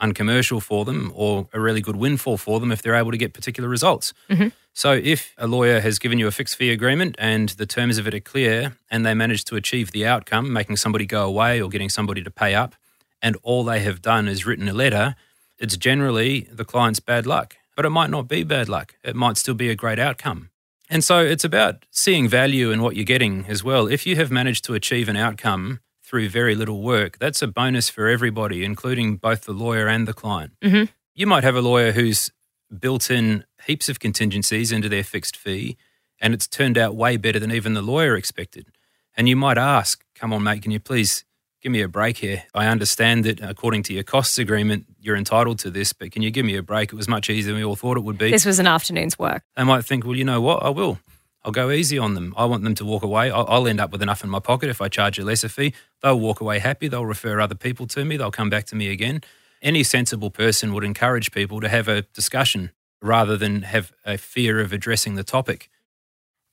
uncommercial 0.01 0.61
for 0.61 0.85
them 0.85 1.13
or 1.15 1.49
a 1.53 1.61
really 1.61 1.81
good 1.81 1.97
windfall 1.97 2.37
for 2.37 2.61
them 2.61 2.71
if 2.71 2.83
they're 2.83 2.95
able 2.95 3.11
to 3.11 3.17
get 3.17 3.33
particular 3.33 3.69
results. 3.69 4.13
Mm-hmm. 4.29 4.49
So, 4.73 4.93
if 4.93 5.35
a 5.39 5.47
lawyer 5.47 5.81
has 5.81 5.99
given 5.99 6.19
you 6.19 6.27
a 6.27 6.31
fixed 6.31 6.57
fee 6.57 6.71
agreement 6.71 7.17
and 7.19 7.49
the 7.51 7.65
terms 7.65 7.97
of 7.97 8.07
it 8.07 8.15
are 8.15 8.21
clear 8.21 8.77
and 8.91 9.07
they 9.07 9.15
manage 9.15 9.45
to 9.47 9.57
achieve 9.57 9.93
the 9.93 10.07
outcome, 10.07 10.53
making 10.53 10.77
somebody 10.77 11.07
go 11.07 11.25
away 11.25 11.63
or 11.63 11.71
getting 11.71 11.89
somebody 11.89 12.23
to 12.23 12.31
pay 12.31 12.55
up, 12.55 12.75
and 13.23 13.39
all 13.43 13.65
they 13.65 13.81
have 13.81 14.03
done 14.03 14.29
is 14.29 14.45
written 14.45 14.69
a 14.69 14.75
letter, 14.75 15.17
it's 15.59 15.79
generally 15.79 16.41
the 16.53 16.65
client's 16.65 17.01
bad 17.01 17.27
luck. 17.27 17.57
But 17.75 17.87
it 17.87 17.91
might 17.91 18.11
not 18.11 18.29
be 18.29 18.43
bad 18.43 18.69
luck, 18.69 18.97
it 19.03 19.17
might 19.17 19.39
still 19.39 19.55
be 19.55 19.71
a 19.71 19.75
great 19.75 19.99
outcome. 19.99 20.51
And 20.91 21.03
so, 21.03 21.21
it's 21.21 21.45
about 21.45 21.87
seeing 21.91 22.29
value 22.29 22.71
in 22.71 22.83
what 22.83 22.97
you're 22.97 23.05
getting 23.07 23.47
as 23.49 23.65
well. 23.65 23.87
If 23.87 24.07
you 24.07 24.17
have 24.17 24.31
managed 24.31 24.65
to 24.67 24.75
achieve 24.75 25.09
an 25.09 25.17
outcome 25.17 25.81
through 26.07 26.29
very 26.29 26.55
little 26.55 26.83
work, 26.83 27.19
that's 27.19 27.43
a 27.43 27.49
bonus 27.49 27.91
for 27.91 28.07
everybody, 28.07 28.65
including 28.65 29.17
both 29.17 29.43
the 29.43 29.53
lawyer 29.53 29.89
and 29.89 30.07
the 30.07 30.15
client. 30.15 30.53
Mm-hmm. 30.63 30.85
You 31.15 31.27
might 31.27 31.43
have 31.43 31.57
a 31.57 31.61
lawyer 31.61 31.91
who's 31.93 32.31
built 32.79 33.11
in 33.11 33.45
heaps 33.67 33.89
of 33.89 33.99
contingencies 33.99 34.71
into 34.71 34.89
their 34.89 35.03
fixed 35.03 35.37
fee, 35.37 35.77
and 36.21 36.33
it's 36.33 36.47
turned 36.47 36.79
out 36.79 36.95
way 36.95 37.17
better 37.17 37.41
than 37.41 37.51
even 37.51 37.75
the 37.75 37.83
lawyer 37.83 38.17
expected. 38.17 38.69
And 39.17 39.29
you 39.29 39.35
might 39.35 39.59
ask, 39.59 40.05
come 40.15 40.33
on, 40.33 40.45
mate, 40.45 40.63
can 40.63 40.71
you 40.71 40.79
please 40.79 41.25
give 41.61 41.73
me 41.73 41.83
a 41.83 41.89
break 41.89 42.19
here? 42.19 42.45
I 42.55 42.67
understand 42.67 43.25
that 43.25 43.41
according 43.41 43.83
to 43.85 43.95
your 43.95 44.05
costs 44.05 44.39
agreement, 44.39 44.87
you're 45.01 45.17
entitled 45.17 45.59
to 45.61 45.71
this, 45.71 45.93
but 45.93 46.13
can 46.13 46.23
you 46.23 46.31
give 46.31 46.47
me 46.47 46.55
a 46.57 46.63
break? 46.63 46.93
It 46.93 46.97
was 46.97 47.09
much 47.09 47.29
easier 47.29 47.53
than 47.53 47.61
we 47.61 47.65
all 47.65 47.77
thought 47.77 47.97
it 47.97 48.05
would 48.05 48.19
be. 48.19 48.31
This 48.31 48.47
was 48.47 48.61
an 48.61 48.69
afternoon's 48.69 49.19
work. 49.19 49.43
They 49.57 49.65
might 49.65 49.85
think, 49.85 50.05
well, 50.05 50.15
you 50.15 50.25
know 50.25 50.41
what? 50.41 50.63
I 50.63 50.69
will. 50.69 51.01
I'll 51.47 51.53
go 51.53 51.71
easy 51.71 51.97
on 51.97 52.15
them. 52.15 52.35
I 52.37 52.45
want 52.45 52.65
them 52.65 52.75
to 52.75 52.85
walk 52.85 53.05
away. 53.05 53.31
I'll, 53.31 53.47
I'll, 53.49 53.69
end 53.69 53.79
up 53.79 53.93
with 53.93 54.03
enough 54.03 54.25
in 54.25 54.29
my 54.29 54.41
pocket 54.41 54.69
if 54.69 54.83
I 54.83 54.89
charge 54.89 55.17
a 55.21 55.25
lesser 55.25 55.49
fee. 55.49 55.75
They'll 56.03 56.19
walk 56.19 56.41
away 56.41 56.59
happy. 56.59 56.89
They'll 56.89 57.07
refer 57.07 57.39
other 57.39 57.55
people 57.55 57.87
to 57.87 58.05
me. 58.05 58.17
They'll 58.17 58.33
come 58.33 58.51
back 58.51 58.65
to 58.67 58.77
me 58.77 58.89
again. 58.91 59.23
Any 59.63 59.85
sensible 59.85 60.31
person 60.31 60.75
would 60.75 60.83
encourage 60.83 61.31
people 61.31 61.61
to 61.61 61.69
have 61.69 61.87
a 61.87 62.03
discussion 62.03 62.73
rather 63.01 63.37
than 63.37 63.63
have 63.63 63.93
a 64.05 64.19
fear 64.19 64.59
of 64.59 64.73
addressing 64.73 65.15
the 65.15 65.23
topic. 65.23 65.71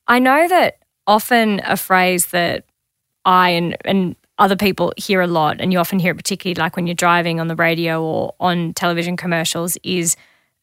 I 0.06 0.20
know 0.20 0.46
that 0.46 0.78
often 1.08 1.60
a 1.64 1.76
phrase 1.76 2.26
that 2.26 2.64
I 3.24 3.50
and, 3.50 3.76
and 3.84 4.14
other 4.38 4.56
people 4.56 4.92
hear 4.96 5.20
a 5.20 5.26
lot, 5.26 5.60
and 5.60 5.72
you 5.72 5.80
often 5.80 5.98
hear 5.98 6.12
it 6.12 6.16
particularly 6.16 6.54
like 6.54 6.76
when 6.76 6.86
you're 6.86 6.94
driving 6.94 7.40
on 7.40 7.48
the 7.48 7.56
radio 7.56 8.00
or 8.00 8.34
on 8.38 8.74
television 8.74 9.16
commercials, 9.16 9.76
is 9.82 10.16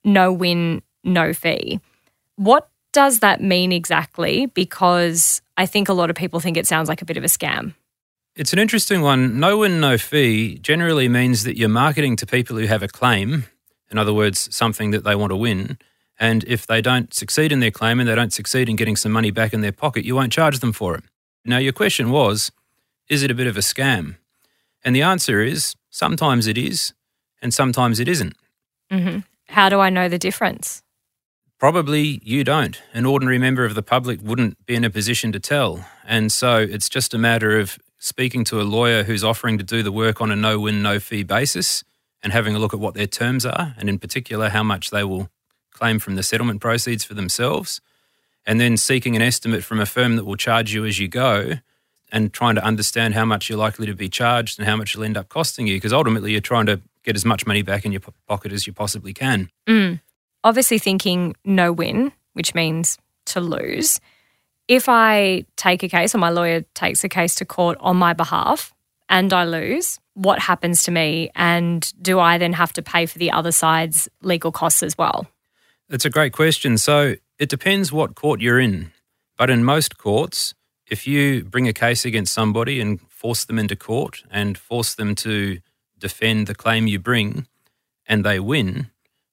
no 0.05 0.31
win, 0.31 0.83
no 1.03 1.33
fee. 1.33 1.81
What 2.37 2.70
does 2.91 3.19
that 3.19 3.41
mean 3.41 3.71
exactly? 3.71 4.47
Because 4.47 5.41
I 5.57 5.65
think 5.65 5.89
a 5.89 5.93
lot 5.93 6.09
of 6.09 6.15
people 6.15 6.39
think 6.39 6.57
it 6.57 6.67
sounds 6.67 6.89
like 6.89 7.01
a 7.01 7.05
bit 7.05 7.17
of 7.17 7.23
a 7.23 7.27
scam. 7.27 7.73
It's 8.35 8.53
an 8.53 8.59
interesting 8.59 9.01
one. 9.01 9.39
No 9.39 9.59
win, 9.59 9.79
no 9.79 9.97
fee 9.97 10.57
generally 10.59 11.09
means 11.09 11.43
that 11.43 11.57
you're 11.57 11.69
marketing 11.69 12.15
to 12.17 12.25
people 12.25 12.57
who 12.57 12.65
have 12.65 12.81
a 12.81 12.87
claim, 12.87 13.45
in 13.89 13.97
other 13.97 14.13
words, 14.13 14.53
something 14.55 14.91
that 14.91 15.03
they 15.03 15.15
want 15.15 15.31
to 15.31 15.35
win. 15.35 15.77
And 16.19 16.43
if 16.45 16.65
they 16.65 16.81
don't 16.81 17.13
succeed 17.13 17.51
in 17.51 17.59
their 17.59 17.71
claim 17.71 17.99
and 17.99 18.07
they 18.07 18.15
don't 18.15 18.31
succeed 18.31 18.69
in 18.69 18.75
getting 18.75 18.95
some 18.95 19.11
money 19.11 19.31
back 19.31 19.53
in 19.53 19.61
their 19.61 19.71
pocket, 19.71 20.05
you 20.05 20.15
won't 20.15 20.31
charge 20.31 20.59
them 20.59 20.71
for 20.71 20.95
it. 20.95 21.03
Now, 21.43 21.57
your 21.57 21.73
question 21.73 22.09
was 22.09 22.51
is 23.09 23.23
it 23.23 23.31
a 23.31 23.35
bit 23.35 23.47
of 23.47 23.57
a 23.57 23.61
scam? 23.61 24.15
And 24.83 24.95
the 24.95 25.01
answer 25.01 25.41
is 25.41 25.75
sometimes 25.89 26.47
it 26.47 26.57
is, 26.57 26.93
and 27.41 27.53
sometimes 27.53 27.99
it 27.99 28.07
isn't. 28.07 28.35
Mm-hmm. 28.89 29.19
How 29.47 29.67
do 29.67 29.79
I 29.79 29.89
know 29.89 30.07
the 30.07 30.17
difference? 30.17 30.81
Probably 31.61 32.19
you 32.23 32.43
don't. 32.43 32.81
An 32.91 33.05
ordinary 33.05 33.37
member 33.37 33.65
of 33.65 33.75
the 33.75 33.83
public 33.83 34.19
wouldn't 34.23 34.65
be 34.65 34.73
in 34.73 34.83
a 34.83 34.89
position 34.89 35.31
to 35.31 35.39
tell. 35.39 35.85
And 36.07 36.31
so 36.31 36.57
it's 36.57 36.89
just 36.89 37.13
a 37.13 37.19
matter 37.19 37.59
of 37.59 37.77
speaking 37.99 38.43
to 38.45 38.59
a 38.59 38.63
lawyer 38.63 39.03
who's 39.03 39.23
offering 39.23 39.59
to 39.59 39.63
do 39.63 39.83
the 39.83 39.91
work 39.91 40.21
on 40.21 40.31
a 40.31 40.35
no 40.35 40.59
win, 40.59 40.81
no 40.81 40.99
fee 40.99 41.21
basis 41.21 41.83
and 42.23 42.33
having 42.33 42.55
a 42.55 42.59
look 42.59 42.73
at 42.73 42.79
what 42.79 42.95
their 42.95 43.05
terms 43.05 43.45
are, 43.45 43.75
and 43.77 43.89
in 43.89 43.99
particular, 43.99 44.49
how 44.49 44.63
much 44.63 44.89
they 44.89 45.03
will 45.03 45.29
claim 45.69 45.99
from 45.99 46.15
the 46.15 46.23
settlement 46.23 46.61
proceeds 46.61 47.03
for 47.03 47.13
themselves. 47.13 47.79
And 48.43 48.59
then 48.59 48.75
seeking 48.75 49.15
an 49.15 49.21
estimate 49.21 49.63
from 49.63 49.79
a 49.79 49.85
firm 49.85 50.15
that 50.15 50.25
will 50.25 50.37
charge 50.37 50.73
you 50.73 50.83
as 50.87 50.97
you 50.97 51.07
go 51.07 51.59
and 52.11 52.33
trying 52.33 52.55
to 52.55 52.65
understand 52.65 53.13
how 53.13 53.25
much 53.25 53.49
you're 53.49 53.59
likely 53.59 53.85
to 53.85 53.93
be 53.93 54.09
charged 54.09 54.57
and 54.57 54.67
how 54.67 54.75
much 54.75 54.95
it'll 54.95 55.03
end 55.03 55.15
up 55.15 55.29
costing 55.29 55.67
you. 55.67 55.75
Because 55.75 55.93
ultimately, 55.93 56.31
you're 56.31 56.41
trying 56.41 56.65
to 56.65 56.81
get 57.03 57.15
as 57.15 57.23
much 57.23 57.45
money 57.45 57.61
back 57.61 57.85
in 57.85 57.91
your 57.91 58.01
pocket 58.27 58.51
as 58.51 58.65
you 58.65 58.73
possibly 58.73 59.13
can. 59.13 59.51
Mm 59.67 59.99
obviously 60.43 60.79
thinking 60.79 61.35
no 61.45 61.71
win, 61.71 62.11
which 62.33 62.53
means 62.53 62.97
to 63.25 63.39
lose. 63.39 63.99
If 64.67 64.87
I 64.87 65.45
take 65.57 65.83
a 65.83 65.89
case 65.89 66.15
or 66.15 66.19
my 66.19 66.29
lawyer 66.29 66.61
takes 66.73 67.03
a 67.03 67.09
case 67.09 67.35
to 67.35 67.45
court 67.45 67.77
on 67.81 67.97
my 67.97 68.13
behalf 68.13 68.73
and 69.09 69.33
I 69.33 69.45
lose, 69.45 69.99
what 70.13 70.39
happens 70.39 70.83
to 70.83 70.91
me? 70.91 71.29
And 71.35 71.91
do 72.01 72.19
I 72.19 72.37
then 72.37 72.53
have 72.53 72.73
to 72.73 72.81
pay 72.81 73.05
for 73.05 73.17
the 73.17 73.31
other 73.31 73.51
side's 73.51 74.07
legal 74.21 74.51
costs 74.51 74.83
as 74.83 74.97
well? 74.97 75.27
It's 75.89 76.05
a 76.05 76.09
great 76.09 76.31
question. 76.33 76.77
So 76.77 77.15
it 77.37 77.49
depends 77.49 77.91
what 77.91 78.15
court 78.15 78.39
you're 78.39 78.59
in. 78.59 78.91
But 79.37 79.49
in 79.49 79.63
most 79.63 79.97
courts, 79.97 80.53
if 80.87 81.07
you 81.07 81.43
bring 81.43 81.67
a 81.67 81.73
case 81.73 82.05
against 82.05 82.33
somebody 82.33 82.79
and 82.79 83.01
force 83.09 83.45
them 83.45 83.57
into 83.57 83.75
court 83.75 84.23
and 84.29 84.57
force 84.57 84.93
them 84.93 85.15
to 85.15 85.59
defend 85.97 86.47
the 86.47 86.55
claim 86.55 86.85
you 86.85 86.99
bring 86.99 87.47
and 88.05 88.23
they 88.23 88.39
win, 88.39 88.90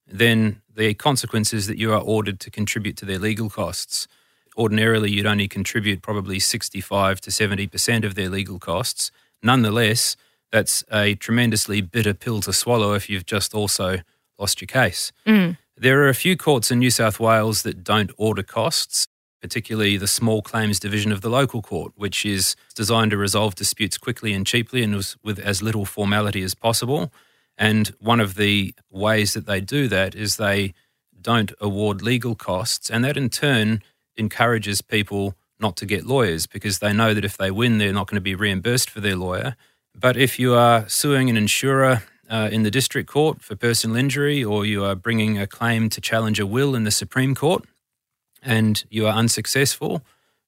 then 0.08 0.62
the 0.74 0.94
consequence 0.94 1.52
is 1.52 1.66
that 1.66 1.78
you 1.78 1.92
are 1.92 2.00
ordered 2.00 2.40
to 2.40 2.50
contribute 2.50 2.96
to 2.98 3.04
their 3.04 3.18
legal 3.18 3.50
costs. 3.50 4.08
Ordinarily, 4.56 5.10
you'd 5.10 5.26
only 5.26 5.48
contribute 5.48 6.02
probably 6.02 6.38
65 6.38 7.20
to 7.22 7.30
70% 7.30 8.04
of 8.04 8.14
their 8.14 8.28
legal 8.28 8.58
costs. 8.58 9.10
Nonetheless, 9.42 10.16
that's 10.50 10.84
a 10.90 11.14
tremendously 11.14 11.80
bitter 11.80 12.14
pill 12.14 12.40
to 12.40 12.52
swallow 12.52 12.94
if 12.94 13.08
you've 13.10 13.26
just 13.26 13.54
also 13.54 13.98
lost 14.38 14.60
your 14.60 14.66
case. 14.66 15.12
Mm. 15.26 15.58
There 15.76 16.02
are 16.02 16.08
a 16.08 16.14
few 16.14 16.36
courts 16.36 16.70
in 16.70 16.78
New 16.80 16.90
South 16.90 17.20
Wales 17.20 17.62
that 17.62 17.84
don't 17.84 18.10
order 18.16 18.42
costs, 18.42 19.06
particularly 19.40 19.96
the 19.96 20.08
small 20.08 20.42
claims 20.42 20.80
division 20.80 21.12
of 21.12 21.20
the 21.20 21.28
local 21.28 21.62
court, 21.62 21.92
which 21.96 22.24
is 22.26 22.56
designed 22.74 23.12
to 23.12 23.16
resolve 23.16 23.54
disputes 23.54 23.98
quickly 23.98 24.32
and 24.32 24.46
cheaply 24.46 24.82
and 24.82 24.94
with 25.22 25.38
as 25.38 25.62
little 25.62 25.84
formality 25.84 26.42
as 26.42 26.54
possible. 26.54 27.12
And 27.58 27.88
one 27.98 28.20
of 28.20 28.36
the 28.36 28.74
ways 28.88 29.34
that 29.34 29.46
they 29.46 29.60
do 29.60 29.88
that 29.88 30.14
is 30.14 30.36
they 30.36 30.74
don't 31.20 31.52
award 31.60 32.00
legal 32.00 32.36
costs, 32.36 32.88
and 32.88 33.04
that 33.04 33.16
in 33.16 33.28
turn 33.28 33.82
encourages 34.16 34.80
people 34.80 35.34
not 35.60 35.76
to 35.76 35.86
get 35.86 36.06
lawyers 36.06 36.46
because 36.46 36.78
they 36.78 36.92
know 36.92 37.12
that 37.12 37.24
if 37.24 37.36
they 37.36 37.50
win, 37.50 37.78
they're 37.78 37.92
not 37.92 38.06
going 38.06 38.14
to 38.16 38.20
be 38.20 38.36
reimbursed 38.36 38.88
for 38.88 39.00
their 39.00 39.16
lawyer. 39.16 39.56
But 39.92 40.16
if 40.16 40.38
you 40.38 40.54
are 40.54 40.88
suing 40.88 41.28
an 41.28 41.36
insurer 41.36 42.04
uh, 42.30 42.48
in 42.52 42.62
the 42.62 42.70
district 42.70 43.10
court 43.10 43.42
for 43.42 43.56
personal 43.56 43.96
injury, 43.96 44.44
or 44.44 44.64
you 44.64 44.84
are 44.84 44.94
bringing 44.94 45.38
a 45.38 45.46
claim 45.46 45.88
to 45.90 46.00
challenge 46.00 46.38
a 46.38 46.46
will 46.46 46.76
in 46.76 46.84
the 46.84 46.92
Supreme 46.92 47.34
Court, 47.34 47.64
and 48.40 48.84
you 48.88 49.06
are 49.08 49.14
unsuccessful, 49.14 50.02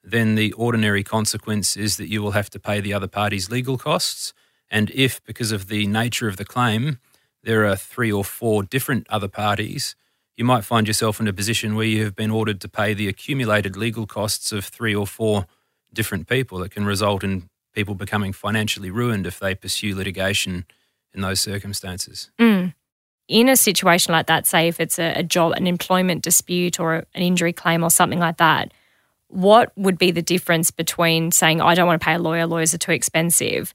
then 0.04 0.36
the 0.36 0.52
ordinary 0.52 1.02
consequence 1.02 1.76
is 1.76 1.96
that 1.96 2.08
you 2.08 2.22
will 2.22 2.30
have 2.30 2.50
to 2.50 2.60
pay 2.60 2.80
the 2.80 2.94
other 2.94 3.08
party's 3.08 3.50
legal 3.50 3.76
costs. 3.76 4.32
And 4.70 4.90
if, 4.90 5.22
because 5.24 5.52
of 5.52 5.68
the 5.68 5.86
nature 5.86 6.28
of 6.28 6.36
the 6.36 6.44
claim, 6.44 6.98
there 7.42 7.66
are 7.66 7.76
three 7.76 8.12
or 8.12 8.24
four 8.24 8.62
different 8.62 9.06
other 9.10 9.28
parties, 9.28 9.96
you 10.36 10.44
might 10.44 10.64
find 10.64 10.86
yourself 10.86 11.20
in 11.20 11.28
a 11.28 11.32
position 11.32 11.74
where 11.74 11.86
you 11.86 12.04
have 12.04 12.14
been 12.14 12.30
ordered 12.30 12.60
to 12.60 12.68
pay 12.68 12.94
the 12.94 13.08
accumulated 13.08 13.76
legal 13.76 14.06
costs 14.06 14.52
of 14.52 14.64
three 14.64 14.94
or 14.94 15.06
four 15.06 15.46
different 15.92 16.28
people. 16.28 16.58
That 16.58 16.70
can 16.70 16.86
result 16.86 17.24
in 17.24 17.50
people 17.74 17.94
becoming 17.94 18.32
financially 18.32 18.90
ruined 18.90 19.26
if 19.26 19.38
they 19.38 19.54
pursue 19.54 19.94
litigation 19.94 20.64
in 21.12 21.20
those 21.20 21.40
circumstances. 21.40 22.30
Mm. 22.38 22.74
In 23.28 23.48
a 23.48 23.56
situation 23.56 24.12
like 24.12 24.26
that, 24.26 24.46
say 24.46 24.68
if 24.68 24.80
it's 24.80 24.98
a, 24.98 25.12
a 25.18 25.22
job, 25.22 25.52
an 25.52 25.66
employment 25.66 26.22
dispute 26.22 26.80
or 26.80 27.04
an 27.14 27.22
injury 27.22 27.52
claim 27.52 27.84
or 27.84 27.90
something 27.90 28.18
like 28.18 28.38
that, 28.38 28.72
what 29.28 29.72
would 29.76 29.98
be 29.98 30.10
the 30.10 30.22
difference 30.22 30.70
between 30.70 31.30
saying, 31.30 31.60
I 31.60 31.74
don't 31.74 31.86
want 31.86 32.00
to 32.00 32.04
pay 32.04 32.14
a 32.14 32.18
lawyer, 32.18 32.46
lawyers 32.46 32.74
are 32.74 32.78
too 32.78 32.92
expensive, 32.92 33.72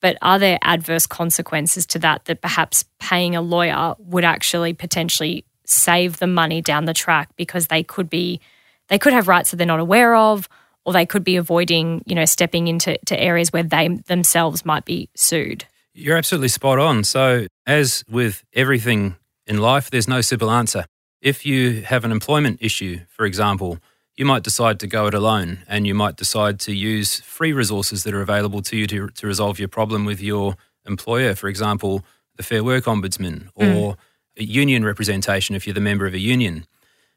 but 0.00 0.16
are 0.22 0.38
there 0.38 0.58
adverse 0.62 1.06
consequences 1.06 1.86
to 1.86 1.98
that 2.00 2.24
that 2.26 2.40
perhaps 2.40 2.84
paying 2.98 3.34
a 3.34 3.40
lawyer 3.40 3.94
would 3.98 4.24
actually 4.24 4.72
potentially 4.72 5.44
save 5.64 6.18
them 6.18 6.34
money 6.34 6.60
down 6.60 6.84
the 6.84 6.94
track 6.94 7.28
because 7.36 7.66
they 7.66 7.82
could 7.82 8.08
be 8.08 8.40
they 8.88 8.98
could 8.98 9.12
have 9.12 9.28
rights 9.28 9.50
that 9.50 9.56
they're 9.56 9.66
not 9.66 9.80
aware 9.80 10.14
of 10.14 10.48
or 10.84 10.92
they 10.92 11.04
could 11.04 11.24
be 11.24 11.36
avoiding, 11.36 12.02
you 12.06 12.14
know, 12.14 12.24
stepping 12.24 12.68
into 12.68 12.96
to 13.06 13.20
areas 13.20 13.52
where 13.52 13.64
they 13.64 13.88
themselves 14.06 14.64
might 14.64 14.84
be 14.84 15.10
sued. 15.16 15.64
You're 15.92 16.16
absolutely 16.16 16.48
spot 16.48 16.78
on. 16.78 17.02
So, 17.04 17.46
as 17.66 18.04
with 18.08 18.44
everything 18.54 19.16
in 19.46 19.58
life, 19.58 19.90
there's 19.90 20.06
no 20.06 20.20
simple 20.20 20.50
answer. 20.50 20.86
If 21.20 21.44
you 21.44 21.82
have 21.82 22.04
an 22.04 22.12
employment 22.12 22.58
issue, 22.60 23.00
for 23.08 23.26
example, 23.26 23.78
you 24.16 24.24
might 24.24 24.42
decide 24.42 24.80
to 24.80 24.86
go 24.86 25.06
it 25.06 25.14
alone 25.14 25.58
and 25.68 25.86
you 25.86 25.94
might 25.94 26.16
decide 26.16 26.58
to 26.60 26.74
use 26.74 27.20
free 27.20 27.52
resources 27.52 28.04
that 28.04 28.14
are 28.14 28.22
available 28.22 28.62
to 28.62 28.76
you 28.76 28.86
to, 28.86 29.08
to 29.08 29.26
resolve 29.26 29.58
your 29.58 29.68
problem 29.68 30.04
with 30.04 30.20
your 30.20 30.56
employer. 30.86 31.34
For 31.34 31.48
example, 31.48 32.04
the 32.36 32.42
Fair 32.42 32.64
Work 32.64 32.84
Ombudsman 32.84 33.48
or 33.54 33.64
mm. 33.64 33.96
union 34.36 34.84
representation 34.84 35.54
if 35.54 35.66
you're 35.66 35.74
the 35.74 35.80
member 35.80 36.06
of 36.06 36.14
a 36.14 36.18
union. 36.18 36.66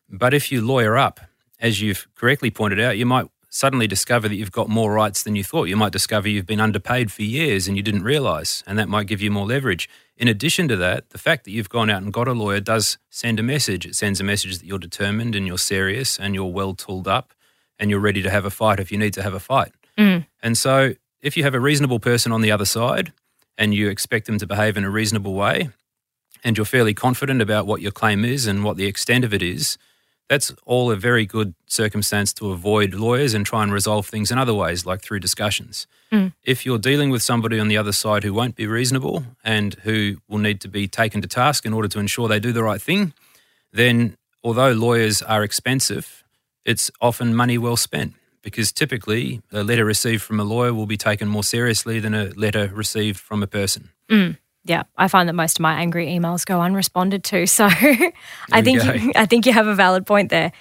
But 0.10 0.34
if 0.34 0.52
you 0.52 0.62
lawyer 0.62 0.98
up, 0.98 1.20
as 1.60 1.82
you've 1.82 2.08
correctly 2.16 2.52
pointed 2.52 2.80
out, 2.80 2.98
you 2.98 3.06
might 3.06 3.28
suddenly 3.50 3.88
discover 3.88 4.30
that 4.30 4.36
you've 4.36 4.52
got 4.52 4.70
more 4.70 4.94
rights 4.94 5.24
than 5.24 5.36
you 5.36 5.44
thought. 5.44 5.66
You 5.66 5.76
might 5.76 5.92
discover 5.92 6.30
you've 6.30 6.46
been 6.46 6.60
underpaid 6.60 7.12
for 7.12 7.24
years 7.24 7.68
and 7.68 7.76
you 7.76 7.84
didn't 7.84 8.04
realize, 8.04 8.64
and 8.68 8.78
that 8.78 8.88
might 8.88 9.08
give 9.08 9.22
you 9.22 9.32
more 9.32 9.46
leverage. 9.46 9.90
In 10.16 10.28
addition 10.28 10.68
to 10.68 10.76
that, 10.78 11.10
the 11.10 11.18
fact 11.18 11.46
that 11.46 11.52
you've 11.52 11.70
gone 11.70 11.90
out 11.90 12.04
and 12.04 12.14
got 12.14 12.28
a 12.28 12.34
lawyer 12.34 12.60
does 12.60 12.98
send 13.10 13.40
a 13.40 13.44
message. 13.44 13.86
It 13.86 13.96
sends 13.96 14.20
a 14.20 14.24
message 14.24 14.60
that 14.60 14.66
you're 14.66 14.80
determined 14.80 15.36
and 15.36 15.48
you're 15.48 15.58
serious 15.58 16.20
and 16.20 16.36
you're 16.36 16.52
well 16.52 16.76
tooled 16.76 17.08
up 17.08 17.34
and 17.80 17.90
you're 17.90 18.00
ready 18.00 18.22
to 18.22 18.30
have 18.30 18.46
a 18.46 18.50
fight 18.50 18.80
if 18.80 18.92
you 18.92 18.98
need 18.98 19.14
to 19.14 19.24
have 19.24 19.34
a 19.34 19.40
fight. 19.40 19.72
Mm. 19.98 20.28
And 20.44 20.58
so, 20.58 20.94
if 21.22 21.36
you 21.36 21.44
have 21.44 21.54
a 21.54 21.60
reasonable 21.60 22.00
person 22.00 22.32
on 22.32 22.42
the 22.42 22.52
other 22.52 22.66
side 22.66 23.12
and 23.58 23.74
you 23.74 23.90
expect 23.90 24.26
them 24.26 24.38
to 24.38 24.48
behave 24.48 24.78
in 24.78 24.86
a 24.86 24.90
reasonable 24.90 25.34
way 25.34 25.70
and 26.44 26.58
you're 26.58 26.66
fairly 26.66 26.94
confident 26.94 27.42
about 27.42 27.66
what 27.66 27.82
your 27.82 27.92
claim 27.92 28.24
is 28.24 28.48
and 28.48 28.64
what 28.64 28.78
the 28.78 28.86
extent 28.86 29.26
of 29.26 29.34
it 29.34 29.42
is, 29.42 29.78
that's 30.30 30.54
all 30.66 30.92
a 30.92 30.96
very 30.96 31.26
good 31.26 31.56
circumstance 31.66 32.32
to 32.34 32.52
avoid 32.52 32.94
lawyers 32.94 33.34
and 33.34 33.46
try 33.46 33.64
and 33.64 33.74
resolve 33.74 34.06
things 34.06 34.32
in 34.32 34.38
other 34.38 34.54
ways, 34.54 34.86
like 34.86 35.02
through 35.02 35.20
discussions. 35.20 35.88
Mm. 36.12 36.34
If 36.44 36.66
you're 36.66 36.78
dealing 36.78 37.10
with 37.10 37.24
somebody 37.24 37.60
on 37.60 37.68
the 37.68 37.78
other 37.78 37.92
side 37.92 38.24
who 38.24 38.34
won't 38.34 38.56
be 38.56 38.68
reasonable 38.68 39.24
and 39.44 39.74
who 39.84 40.18
will 40.28 40.38
need 40.38 40.62
to 40.62 40.68
be 40.68 40.88
taken 40.88 41.22
to 41.24 41.28
task 41.28 41.66
in 41.66 41.74
order 41.74 41.88
to 41.90 42.00
ensure 42.00 42.28
they 42.28 42.40
do 42.40 42.52
the 42.52 42.64
right 42.64 42.82
thing, 42.82 43.14
then 43.74 44.18
although 44.44 44.72
lawyers 44.72 45.24
are 45.24 45.44
expensive, 45.44 46.24
it's 46.64 46.92
often 47.02 47.36
money 47.36 47.58
well 47.58 47.78
spent 47.78 48.14
because 48.44 48.72
typically 48.72 49.42
a 49.52 49.64
letter 49.64 49.84
received 49.84 50.22
from 50.22 50.40
a 50.40 50.44
lawyer 50.44 50.74
will 50.74 50.86
be 50.86 50.96
taken 50.96 51.28
more 51.28 51.44
seriously 51.44 52.00
than 52.00 52.14
a 52.14 52.26
letter 52.36 52.72
received 52.74 53.20
from 53.20 53.42
a 53.42 53.48
person. 53.48 53.90
Mm 54.10 54.38
yeah, 54.66 54.84
I 54.98 55.08
find 55.08 55.28
that 55.30 55.34
most 55.34 55.58
of 55.58 55.62
my 55.62 55.80
angry 55.80 56.08
emails 56.08 56.46
go 56.46 56.60
unresponded 56.60 57.24
to. 57.26 57.48
So 57.48 57.66
I 58.52 58.62
think 58.62 58.84
you, 58.84 59.12
I 59.16 59.26
think 59.26 59.46
you 59.46 59.54
have 59.54 59.68
a 59.68 59.76
valid 59.76 60.06
point 60.06 60.30
there. 60.30 60.52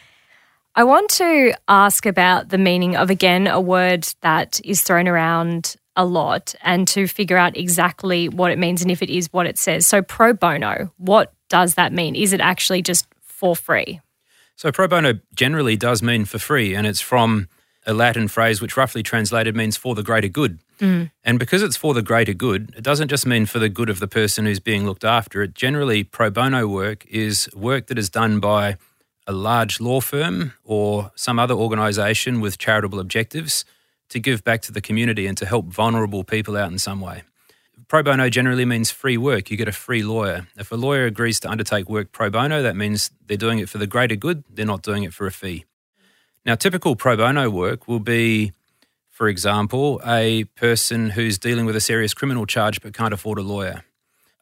I 0.74 0.84
want 0.84 1.10
to 1.10 1.52
ask 1.66 2.06
about 2.06 2.50
the 2.50 2.58
meaning 2.58 2.96
of 2.96 3.10
again 3.10 3.46
a 3.46 3.60
word 3.60 4.06
that 4.20 4.60
is 4.64 4.82
thrown 4.82 5.08
around 5.08 5.76
a 5.96 6.04
lot 6.04 6.54
and 6.62 6.86
to 6.88 7.08
figure 7.08 7.36
out 7.36 7.56
exactly 7.56 8.28
what 8.28 8.52
it 8.52 8.58
means 8.58 8.82
and 8.82 8.90
if 8.90 9.02
it 9.02 9.10
is 9.10 9.32
what 9.32 9.46
it 9.46 9.58
says. 9.58 9.86
So 9.86 10.00
pro 10.00 10.32
bono, 10.32 10.92
what 10.96 11.32
does 11.48 11.74
that 11.74 11.92
mean? 11.92 12.14
Is 12.14 12.32
it 12.32 12.40
actually 12.40 12.82
just 12.82 13.06
for 13.20 13.56
free? 13.56 14.00
So 14.54 14.70
pro 14.70 14.86
bono 14.86 15.14
generally 15.34 15.76
does 15.76 16.02
mean 16.02 16.24
for 16.24 16.38
free 16.38 16.74
and 16.74 16.86
it's 16.86 17.00
from 17.00 17.48
a 17.86 17.94
Latin 17.94 18.28
phrase 18.28 18.60
which 18.60 18.76
roughly 18.76 19.02
translated 19.02 19.56
means 19.56 19.76
for 19.76 19.94
the 19.94 20.02
greater 20.02 20.28
good. 20.28 20.58
Mm. 20.78 21.10
And 21.24 21.38
because 21.38 21.62
it's 21.62 21.76
for 21.76 21.94
the 21.94 22.02
greater 22.02 22.34
good, 22.34 22.74
it 22.76 22.84
doesn't 22.84 23.08
just 23.08 23.26
mean 23.26 23.46
for 23.46 23.58
the 23.58 23.68
good 23.68 23.88
of 23.88 24.00
the 24.00 24.08
person 24.08 24.44
who's 24.44 24.60
being 24.60 24.86
looked 24.86 25.04
after. 25.04 25.42
It 25.42 25.54
generally, 25.54 26.04
pro 26.04 26.30
bono 26.30 26.66
work 26.66 27.06
is 27.06 27.48
work 27.54 27.86
that 27.86 27.98
is 27.98 28.10
done 28.10 28.40
by 28.40 28.76
a 29.26 29.32
large 29.32 29.80
law 29.80 30.00
firm 30.00 30.54
or 30.64 31.12
some 31.14 31.38
other 31.38 31.54
organisation 31.54 32.40
with 32.40 32.58
charitable 32.58 32.98
objectives 32.98 33.64
to 34.08 34.18
give 34.18 34.42
back 34.42 34.62
to 34.62 34.72
the 34.72 34.80
community 34.80 35.26
and 35.26 35.36
to 35.36 35.46
help 35.46 35.66
vulnerable 35.66 36.24
people 36.24 36.56
out 36.56 36.70
in 36.70 36.78
some 36.78 37.00
way. 37.00 37.22
Pro 37.88 38.02
bono 38.02 38.28
generally 38.28 38.64
means 38.64 38.90
free 38.90 39.16
work. 39.16 39.50
You 39.50 39.56
get 39.56 39.68
a 39.68 39.72
free 39.72 40.02
lawyer. 40.02 40.46
If 40.56 40.70
a 40.72 40.76
lawyer 40.76 41.06
agrees 41.06 41.40
to 41.40 41.50
undertake 41.50 41.88
work 41.88 42.12
pro 42.12 42.28
bono, 42.28 42.62
that 42.62 42.76
means 42.76 43.10
they're 43.26 43.36
doing 43.36 43.58
it 43.58 43.68
for 43.68 43.78
the 43.78 43.86
greater 43.86 44.16
good, 44.16 44.44
they're 44.50 44.66
not 44.66 44.82
doing 44.82 45.04
it 45.04 45.14
for 45.14 45.26
a 45.26 45.32
fee. 45.32 45.64
Now, 46.48 46.54
typical 46.54 46.96
pro 46.96 47.14
bono 47.14 47.50
work 47.50 47.86
will 47.86 48.00
be 48.00 48.52
for 49.10 49.28
example, 49.28 50.00
a 50.06 50.44
person 50.44 51.10
who's 51.10 51.36
dealing 51.36 51.66
with 51.66 51.76
a 51.76 51.80
serious 51.80 52.14
criminal 52.14 52.46
charge 52.46 52.80
but 52.80 52.94
can't 52.94 53.12
afford 53.12 53.38
a 53.38 53.42
lawyer. 53.42 53.84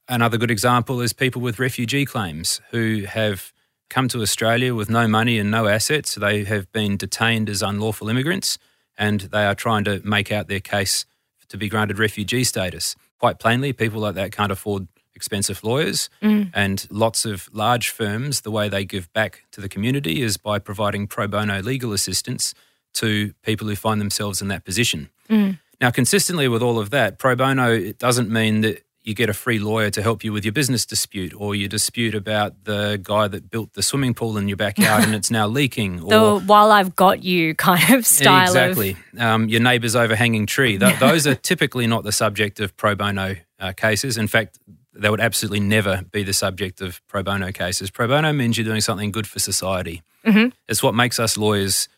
Another 0.06 0.38
good 0.38 0.52
example 0.52 1.00
is 1.00 1.12
people 1.12 1.42
with 1.42 1.58
refugee 1.58 2.04
claims 2.04 2.60
who 2.70 3.06
have 3.08 3.52
come 3.88 4.06
to 4.06 4.22
Australia 4.22 4.72
with 4.72 4.88
no 4.88 5.08
money 5.08 5.38
and 5.38 5.50
no 5.50 5.66
assets. 5.66 6.14
They 6.14 6.44
have 6.44 6.70
been 6.70 6.96
detained 6.96 7.48
as 7.48 7.60
unlawful 7.60 8.08
immigrants 8.08 8.56
and 8.96 9.22
they 9.22 9.44
are 9.44 9.56
trying 9.56 9.82
to 9.84 10.00
make 10.04 10.30
out 10.30 10.46
their 10.46 10.60
case 10.60 11.06
to 11.48 11.56
be 11.56 11.68
granted 11.68 11.98
refugee 11.98 12.44
status. 12.44 12.94
Quite 13.18 13.40
plainly, 13.40 13.72
people 13.72 14.02
like 14.02 14.14
that 14.14 14.30
can't 14.30 14.52
afford 14.52 14.86
expensive 15.16 15.64
lawyers. 15.64 16.08
Mm. 16.22 16.50
And 16.54 16.86
lots 16.90 17.24
of 17.24 17.48
large 17.52 17.90
firms, 17.90 18.42
the 18.42 18.50
way 18.50 18.68
they 18.68 18.84
give 18.84 19.12
back 19.12 19.44
to 19.52 19.60
the 19.60 19.68
community 19.68 20.22
is 20.22 20.36
by 20.36 20.60
providing 20.60 21.08
pro 21.08 21.26
bono 21.26 21.60
legal 21.60 21.92
assistance 21.92 22.54
to 22.94 23.32
people 23.42 23.66
who 23.66 23.74
find 23.74 24.00
themselves 24.00 24.40
in 24.40 24.48
that 24.48 24.64
position. 24.64 25.10
Mm. 25.28 25.58
Now, 25.80 25.90
consistently 25.90 26.48
with 26.48 26.62
all 26.62 26.78
of 26.78 26.90
that, 26.90 27.18
pro 27.18 27.34
bono 27.34 27.72
it 27.72 27.98
doesn't 27.98 28.30
mean 28.30 28.60
that 28.60 28.82
you 29.06 29.14
get 29.14 29.30
a 29.30 29.34
free 29.34 29.60
lawyer 29.60 29.88
to 29.88 30.02
help 30.02 30.24
you 30.24 30.32
with 30.32 30.44
your 30.44 30.52
business 30.52 30.84
dispute 30.84 31.32
or 31.38 31.54
your 31.54 31.68
dispute 31.68 32.12
about 32.14 32.64
the 32.64 33.00
guy 33.00 33.28
that 33.28 33.48
built 33.48 33.72
the 33.74 33.82
swimming 33.82 34.12
pool 34.12 34.36
in 34.36 34.48
your 34.48 34.56
backyard 34.56 35.04
and 35.04 35.14
it's 35.14 35.30
now 35.30 35.46
leaking. 35.46 35.86
Or, 36.06 36.40
the 36.40 36.46
while 36.46 36.72
I've 36.72 36.94
got 36.94 37.24
you 37.24 37.54
kind 37.54 37.94
of 37.94 38.06
style. 38.06 38.44
Exactly. 38.44 38.96
Of... 39.14 39.20
Um, 39.20 39.48
your 39.48 39.60
neighbour's 39.60 39.96
overhanging 39.96 40.46
tree. 40.46 40.78
Th- 40.78 40.98
those 41.00 41.26
are 41.26 41.34
typically 41.34 41.86
not 41.86 42.04
the 42.04 42.12
subject 42.12 42.58
of 42.58 42.76
pro 42.76 42.94
bono 42.94 43.36
uh, 43.60 43.72
cases. 43.72 44.16
In 44.18 44.26
fact, 44.26 44.58
they 44.98 45.10
would 45.10 45.20
absolutely 45.20 45.60
never 45.60 46.02
be 46.10 46.22
the 46.22 46.32
subject 46.32 46.80
of 46.80 47.00
pro 47.08 47.22
bono 47.22 47.52
cases. 47.52 47.90
Pro 47.90 48.08
bono 48.08 48.32
means 48.32 48.56
you're 48.56 48.64
doing 48.64 48.80
something 48.80 49.10
good 49.10 49.26
for 49.26 49.38
society. 49.38 50.02
Mm-hmm. 50.24 50.48
It's 50.68 50.82
what 50.82 50.94
makes 50.94 51.18
us 51.18 51.36
lawyers 51.36 51.88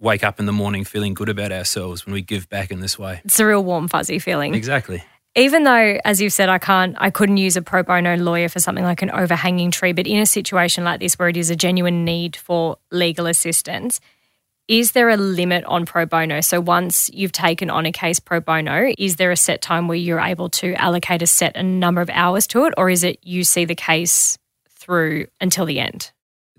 wake 0.00 0.22
up 0.22 0.38
in 0.38 0.46
the 0.46 0.52
morning 0.52 0.84
feeling 0.84 1.14
good 1.14 1.28
about 1.28 1.50
ourselves 1.52 2.06
when 2.06 2.12
we 2.12 2.22
give 2.22 2.48
back 2.48 2.70
in 2.70 2.80
this 2.80 2.98
way. 2.98 3.20
It's 3.24 3.40
a 3.40 3.46
real 3.46 3.64
warm, 3.64 3.88
fuzzy 3.88 4.18
feeling. 4.18 4.54
Exactly. 4.54 5.02
even 5.34 5.64
though, 5.64 5.98
as 6.04 6.20
you've 6.20 6.32
said, 6.32 6.48
I 6.48 6.58
can't, 6.58 6.96
I 6.98 7.10
couldn't 7.10 7.36
use 7.36 7.56
a 7.56 7.62
pro 7.62 7.82
bono 7.82 8.16
lawyer 8.16 8.48
for 8.48 8.60
something 8.60 8.84
like 8.84 9.02
an 9.02 9.10
overhanging 9.10 9.70
tree, 9.70 9.92
but 9.92 10.06
in 10.06 10.18
a 10.18 10.26
situation 10.26 10.84
like 10.84 11.00
this 11.00 11.18
where 11.18 11.28
it 11.28 11.36
is 11.36 11.50
a 11.50 11.56
genuine 11.56 12.04
need 12.04 12.36
for 12.36 12.76
legal 12.90 13.26
assistance, 13.26 14.00
is 14.68 14.92
there 14.92 15.08
a 15.08 15.16
limit 15.16 15.64
on 15.64 15.86
pro 15.86 16.06
bono? 16.06 16.40
So 16.42 16.60
once 16.60 17.10
you've 17.12 17.32
taken 17.32 17.70
on 17.70 17.86
a 17.86 17.92
case 17.92 18.20
pro 18.20 18.40
bono, 18.40 18.92
is 18.98 19.16
there 19.16 19.30
a 19.30 19.36
set 19.36 19.62
time 19.62 19.88
where 19.88 19.96
you're 19.96 20.20
able 20.20 20.50
to 20.50 20.74
allocate 20.74 21.22
a 21.22 21.26
set 21.26 21.56
a 21.56 21.62
number 21.62 22.00
of 22.02 22.10
hours 22.10 22.46
to 22.48 22.66
it, 22.66 22.74
or 22.76 22.90
is 22.90 23.02
it 23.02 23.18
you 23.22 23.44
see 23.44 23.64
the 23.64 23.74
case 23.74 24.38
through 24.68 25.26
until 25.40 25.64
the 25.64 25.80
end? 25.80 26.12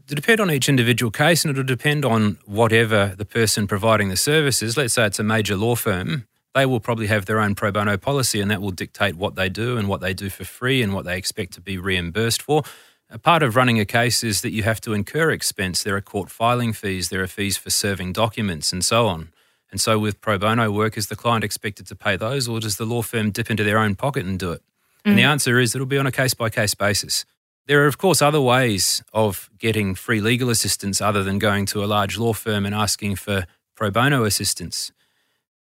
It'll 0.06 0.16
depend 0.16 0.42
on 0.42 0.50
each 0.50 0.68
individual 0.68 1.12
case 1.12 1.46
and 1.46 1.51
it'll 1.51 1.63
depend 1.63 2.04
on 2.04 2.39
whatever 2.46 3.13
the 3.16 3.25
person 3.25 3.68
providing 3.68 4.10
the 4.10 4.18
services. 4.18 4.75
Let's 4.75 4.96
say 4.96 5.06
it's 5.06 5.20
a 5.20 5.24
major 5.24 5.56
law 5.56 5.75
firm 5.75 6.25
they 6.56 6.66
will 6.66 6.80
probably 6.80 7.08
have 7.08 7.25
their 7.25 7.39
own 7.39 7.56
pro 7.56 7.72
bono 7.72 7.98
policy, 7.98 8.42
and 8.42 8.50
that 8.51 8.62
will 8.62 8.72
dictate 8.72 9.16
what 9.16 9.36
they 9.36 9.50
do 9.50 9.78
and 9.78 9.88
what 9.88 10.01
they 10.01 10.13
do 10.13 10.30
for 10.30 10.44
free 10.44 10.82
and 10.82 10.94
what 10.94 11.06
they 11.06 11.18
expect 11.18 11.54
to 11.54 11.62
be 11.62 11.78
reimbursed 11.78 12.42
for. 12.42 12.63
A 13.12 13.18
part 13.18 13.42
of 13.42 13.56
running 13.56 13.80
a 13.80 13.86
case 13.86 14.24
is 14.24 14.42
that 14.42 14.51
you 14.51 14.63
have 14.63 14.80
to 14.82 14.94
incur 14.94 15.32
expense. 15.32 15.82
There 15.82 15.96
are 15.96 16.01
court 16.01 16.30
filing 16.30 16.74
fees, 16.74 17.10
there 17.10 17.24
are 17.24 17.28
fees 17.28 17.58
for 17.58 17.72
serving 17.72 18.13
documents, 18.13 18.72
and 18.72 18.86
so 18.86 19.08
on. 19.08 19.30
And 19.72 19.82
so, 19.82 19.98
with 19.98 20.22
pro 20.22 20.38
bono 20.38 20.72
work, 20.72 20.98
is 20.98 21.08
the 21.08 21.16
client 21.16 21.44
expected 21.44 21.88
to 21.88 21.96
pay 21.96 22.18
those, 22.18 22.48
or 22.48 22.60
does 22.60 22.78
the 22.78 22.86
law 22.86 23.01
firm 23.01 23.32
dip 23.32 23.50
into 23.50 23.63
their 23.63 23.80
own 23.80 23.96
pocket 23.96 24.25
and 24.25 24.38
do 24.38 24.51
it? 24.51 24.62
Mm. 25.06 25.12
And 25.12 25.18
the 25.18 25.24
mm. 25.24 25.30
answer 25.30 25.60
is 25.60 25.74
it'll 25.74 25.88
be 25.88 25.98
on 25.98 26.08
a 26.08 26.12
case 26.12 26.34
by 26.34 26.50
case 26.50 26.75
basis. 26.75 27.25
There 27.66 27.84
are, 27.84 27.88
of 27.88 27.98
course, 27.98 28.22
other 28.22 28.42
ways 28.42 29.04
of 29.13 29.50
getting 29.58 29.96
free 29.96 30.22
legal 30.22 30.50
assistance 30.50 31.01
other 31.01 31.24
than 31.24 31.39
going 31.39 31.66
to 31.68 31.84
a 31.84 31.88
large 31.88 32.18
law 32.18 32.34
firm 32.34 32.66
and 32.66 32.74
asking 32.74 33.16
for 33.16 33.46
pro 33.75 33.89
bono 33.89 34.24
assistance 34.24 34.92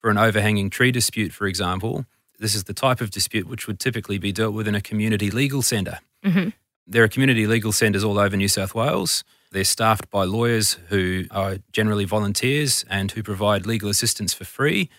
for 0.00 0.11
an 0.11 0.19
overhanging 0.19 0.71
tree 0.71 0.93
dispute, 0.93 1.33
for 1.33 1.47
example, 1.47 2.05
this 2.38 2.55
is 2.55 2.64
the 2.64 2.75
type 2.75 3.00
of 3.00 3.11
dispute 3.11 3.49
which 3.49 3.67
would 3.67 3.81
typically 3.81 4.19
be 4.19 4.33
dealt 4.33 4.53
with 4.53 4.69
in 4.69 4.75
a 4.75 4.81
community 4.81 5.31
legal 5.31 5.62
centre. 5.62 6.00
Mm-hmm. 6.25 6.50
There 6.87 7.03
are 7.03 7.09
community 7.09 7.47
legal 7.47 7.73
centres 7.73 8.05
all 8.05 8.19
over 8.19 8.37
New 8.37 8.49
South 8.49 8.75
Wales. 8.75 9.25
They're 9.50 9.64
staffed 9.64 10.11
by 10.11 10.25
lawyers 10.25 10.75
who 10.88 11.25
are 11.31 11.57
generally 11.73 12.05
volunteers 12.05 12.85
and 12.91 13.11
who 13.11 13.23
provide 13.23 13.64
legal 13.64 13.88
assistance 13.88 14.35
for 14.35 14.45
free. 14.45 14.91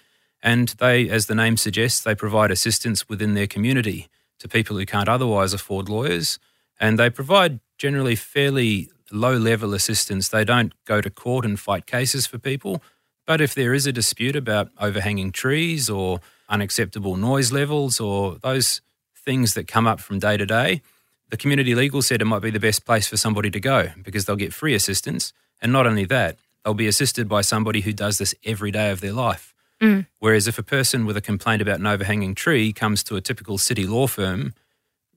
And 0.41 0.69
they, 0.79 1.07
as 1.09 1.27
the 1.27 1.35
name 1.35 1.57
suggests, 1.57 2.01
they 2.01 2.15
provide 2.15 2.49
assistance 2.49 3.07
within 3.07 3.35
their 3.35 3.45
community 3.45 4.07
to 4.39 4.47
people 4.47 4.77
who 4.77 4.85
can't 4.85 5.07
otherwise 5.09 5.53
afford 5.53 5.87
lawyers. 5.87 6.39
And 6.79 6.97
they 6.97 7.09
provide 7.11 7.59
generally 7.77 8.15
fairly 8.15 8.89
low 9.11 9.37
level 9.37 9.75
assistance. 9.75 10.29
They 10.29 10.43
don't 10.43 10.73
go 10.85 11.01
to 11.01 11.09
court 11.11 11.45
and 11.45 11.59
fight 11.59 11.85
cases 11.85 12.25
for 12.25 12.39
people. 12.39 12.81
But 13.27 13.41
if 13.41 13.53
there 13.53 13.75
is 13.75 13.85
a 13.85 13.91
dispute 13.91 14.35
about 14.35 14.69
overhanging 14.79 15.33
trees 15.33 15.89
or 15.89 16.19
unacceptable 16.49 17.15
noise 17.15 17.51
levels 17.51 17.99
or 17.99 18.37
those 18.39 18.81
things 19.15 19.53
that 19.53 19.67
come 19.67 19.85
up 19.85 19.99
from 19.99 20.17
day 20.17 20.37
to 20.37 20.45
day, 20.45 20.81
the 21.29 21.37
community 21.37 21.75
legal 21.75 22.01
centre 22.01 22.25
might 22.25 22.41
be 22.41 22.51
the 22.51 22.59
best 22.59 22.85
place 22.85 23.07
for 23.07 23.17
somebody 23.17 23.49
to 23.51 23.59
go 23.59 23.89
because 24.03 24.25
they'll 24.25 24.35
get 24.35 24.53
free 24.53 24.73
assistance. 24.73 25.33
And 25.61 25.71
not 25.71 25.87
only 25.87 26.05
that, 26.05 26.37
they'll 26.63 26.73
be 26.73 26.87
assisted 26.87 27.27
by 27.27 27.41
somebody 27.41 27.81
who 27.81 27.93
does 27.93 28.17
this 28.17 28.35
every 28.43 28.71
day 28.71 28.91
of 28.91 29.01
their 29.01 29.13
life. 29.13 29.53
Mm. 29.81 30.05
Whereas 30.19 30.47
if 30.47 30.57
a 30.57 30.63
person 30.63 31.05
with 31.05 31.17
a 31.17 31.21
complaint 31.21 31.61
about 31.61 31.79
an 31.79 31.87
overhanging 31.87 32.35
tree 32.35 32.71
comes 32.71 33.03
to 33.03 33.15
a 33.15 33.21
typical 33.21 33.57
city 33.57 33.85
law 33.85 34.07
firm, 34.07 34.53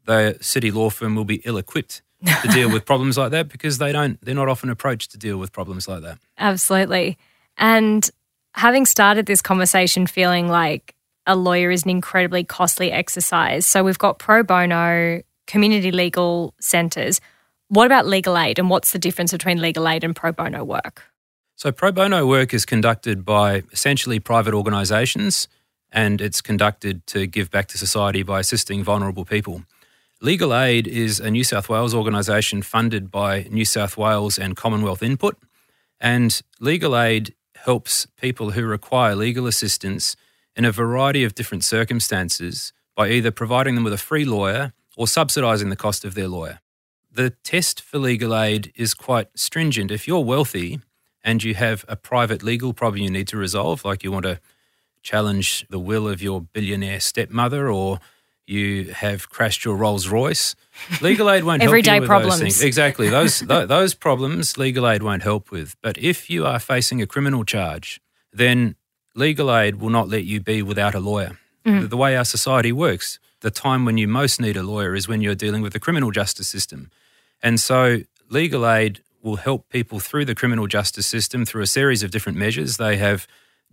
the 0.04 0.36
city 0.40 0.70
law 0.70 0.90
firm 0.90 1.14
will 1.14 1.24
be 1.24 1.42
ill 1.44 1.58
equipped 1.58 2.02
to 2.42 2.48
deal 2.52 2.70
with 2.70 2.84
problems 2.84 3.16
like 3.16 3.30
that 3.30 3.48
because 3.48 3.78
they 3.78 3.92
don't 3.92 4.20
they're 4.22 4.34
not 4.34 4.48
often 4.48 4.70
approached 4.70 5.12
to 5.12 5.18
deal 5.18 5.36
with 5.36 5.52
problems 5.52 5.86
like 5.86 6.02
that. 6.02 6.18
Absolutely. 6.38 7.18
And 7.56 8.08
having 8.54 8.86
started 8.86 9.26
this 9.26 9.42
conversation 9.42 10.06
feeling 10.06 10.48
like 10.48 10.94
a 11.26 11.36
lawyer 11.36 11.70
is 11.70 11.84
an 11.84 11.90
incredibly 11.90 12.42
costly 12.42 12.90
exercise. 12.90 13.66
So 13.66 13.84
we've 13.84 13.98
got 13.98 14.18
pro 14.18 14.42
bono, 14.42 15.22
community 15.48 15.90
legal 15.90 16.54
centres. 16.60 17.20
What 17.66 17.86
about 17.86 18.06
legal 18.06 18.38
aid 18.38 18.60
and 18.60 18.70
what's 18.70 18.92
the 18.92 18.98
difference 19.00 19.32
between 19.32 19.60
legal 19.60 19.88
aid 19.88 20.04
and 20.04 20.14
pro 20.14 20.30
bono 20.30 20.62
work? 20.62 21.02
So, 21.56 21.72
pro 21.72 21.90
bono 21.90 22.24
work 22.24 22.54
is 22.54 22.64
conducted 22.64 23.24
by 23.24 23.64
essentially 23.72 24.20
private 24.20 24.54
organisations 24.54 25.48
and 25.90 26.20
it's 26.20 26.40
conducted 26.40 27.04
to 27.08 27.26
give 27.26 27.50
back 27.50 27.66
to 27.68 27.78
society 27.78 28.22
by 28.22 28.38
assisting 28.40 28.84
vulnerable 28.84 29.24
people. 29.24 29.64
Legal 30.20 30.54
Aid 30.54 30.86
is 30.86 31.20
a 31.20 31.30
New 31.30 31.44
South 31.44 31.68
Wales 31.68 31.94
organisation 31.94 32.60
funded 32.60 33.10
by 33.10 33.46
New 33.50 33.64
South 33.64 33.96
Wales 33.96 34.38
and 34.38 34.56
Commonwealth 34.56 35.02
Input. 35.02 35.36
And 36.00 36.40
Legal 36.60 36.96
Aid 36.98 37.34
helps 37.64 38.06
people 38.20 38.50
who 38.50 38.64
require 38.64 39.14
legal 39.14 39.46
assistance 39.46 40.16
in 40.54 40.64
a 40.64 40.72
variety 40.72 41.24
of 41.24 41.34
different 41.34 41.64
circumstances 41.64 42.72
by 42.96 43.10
either 43.10 43.30
providing 43.30 43.76
them 43.76 43.84
with 43.84 43.92
a 43.92 43.98
free 43.98 44.24
lawyer 44.24 44.72
or 44.98 45.06
subsidising 45.06 45.70
the 45.70 45.76
cost 45.76 46.04
of 46.04 46.16
their 46.16 46.26
lawyer. 46.26 46.58
The 47.10 47.30
test 47.30 47.80
for 47.80 47.98
legal 47.98 48.36
aid 48.36 48.72
is 48.74 48.94
quite 48.94 49.28
stringent. 49.36 49.92
If 49.92 50.08
you're 50.08 50.24
wealthy 50.24 50.80
and 51.22 51.42
you 51.42 51.54
have 51.54 51.84
a 51.86 51.94
private 51.94 52.42
legal 52.42 52.72
problem 52.72 53.04
you 53.04 53.10
need 53.10 53.28
to 53.28 53.36
resolve, 53.36 53.84
like 53.84 54.02
you 54.02 54.10
want 54.10 54.24
to 54.24 54.40
challenge 55.02 55.64
the 55.70 55.78
will 55.78 56.08
of 56.08 56.20
your 56.20 56.40
billionaire 56.40 56.98
stepmother 56.98 57.70
or 57.70 58.00
you 58.44 58.92
have 58.92 59.30
crashed 59.30 59.64
your 59.64 59.76
Rolls 59.76 60.08
Royce. 60.08 60.56
Legal 61.00 61.30
aid 61.30 61.44
won't 61.44 61.62
Everyday 61.62 61.90
help 61.90 61.96
you 61.96 62.00
with 62.00 62.08
problems. 62.08 62.34
those 62.34 62.40
things. 62.40 62.62
Exactly. 62.62 63.08
Those 63.08 63.38
th- 63.40 63.68
those 63.68 63.94
problems 63.94 64.56
legal 64.58 64.88
aid 64.88 65.02
won't 65.02 65.22
help 65.22 65.50
with. 65.50 65.76
But 65.80 65.96
if 65.98 66.28
you 66.30 66.44
are 66.46 66.58
facing 66.58 67.00
a 67.02 67.06
criminal 67.06 67.44
charge, 67.44 68.00
then 68.32 68.74
legal 69.14 69.54
aid 69.54 69.76
will 69.76 69.90
not 69.90 70.08
let 70.08 70.24
you 70.24 70.40
be 70.40 70.62
without 70.62 70.94
a 70.94 71.00
lawyer. 71.00 71.38
Mm. 71.64 71.82
The, 71.82 71.88
the 71.88 71.96
way 71.96 72.16
our 72.16 72.24
society 72.24 72.72
works, 72.72 73.18
the 73.40 73.50
time 73.50 73.84
when 73.84 73.98
you 73.98 74.08
most 74.08 74.40
need 74.40 74.56
a 74.56 74.62
lawyer 74.62 74.94
is 74.94 75.08
when 75.08 75.20
you're 75.20 75.34
dealing 75.34 75.62
with 75.62 75.72
the 75.72 75.80
criminal 75.80 76.10
justice 76.10 76.48
system. 76.48 76.90
And 77.42 77.60
so 77.60 77.98
legal 78.28 78.68
aid 78.68 79.00
will 79.22 79.36
help 79.36 79.68
people 79.68 80.00
through 80.00 80.24
the 80.24 80.34
criminal 80.34 80.66
justice 80.66 81.06
system 81.06 81.44
through 81.44 81.62
a 81.62 81.66
series 81.66 82.02
of 82.02 82.10
different 82.10 82.38
measures. 82.38 82.76
They 82.76 82.96
have 82.96 83.26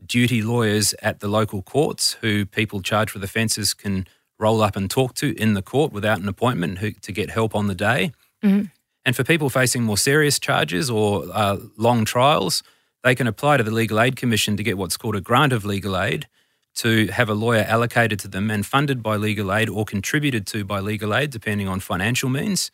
duty 0.06 0.42
lawyers 0.42 0.94
at 1.02 1.20
the 1.20 1.28
local 1.28 1.62
courts 1.62 2.14
who 2.22 2.46
people 2.46 2.82
charged 2.82 3.14
with 3.14 3.24
offences 3.24 3.74
can 3.74 4.08
roll 4.38 4.62
up 4.62 4.76
and 4.76 4.90
talk 4.90 5.16
to 5.16 5.36
in 5.40 5.54
the 5.54 5.62
court 5.62 5.92
without 5.92 6.20
an 6.20 6.28
appointment 6.28 6.80
who, 6.80 6.92
to 6.92 7.12
get 7.12 7.30
help 7.30 7.56
on 7.56 7.68
the 7.68 7.76
day. 7.76 8.12
Mm-hmm. 8.44 8.66
And 9.06 9.16
for 9.16 9.24
people 9.24 9.50
facing 9.50 9.84
more 9.84 9.98
serious 9.98 10.40
charges 10.40 10.90
or 10.90 11.26
uh, 11.32 11.58
long 11.78 12.06
trials, 12.06 12.64
they 13.04 13.16
can 13.16 13.28
apply 13.28 13.58
to 13.58 13.64
the 13.64 13.72
Legal 13.72 14.02
Aid 14.02 14.16
Commission 14.16 14.58
to 14.58 14.64
get 14.64 14.78
what's 14.78 14.98
called 14.98 15.16
a 15.16 15.22
grant 15.22 15.54
of 15.54 15.64
legal 15.64 16.00
aid 16.00 16.28
to 16.76 17.08
have 17.08 17.30
a 17.30 17.34
lawyer 17.34 17.66
allocated 17.68 18.20
to 18.20 18.28
them 18.28 18.52
and 18.52 18.66
funded 18.66 19.02
by 19.02 19.16
legal 19.16 19.54
aid 19.54 19.70
or 19.70 19.86
contributed 19.86 20.46
to 20.48 20.64
by 20.64 20.80
legal 20.80 21.16
aid, 21.16 21.32
depending 21.32 21.68
on 21.68 21.80
financial 21.80 22.30
means, 22.30 22.70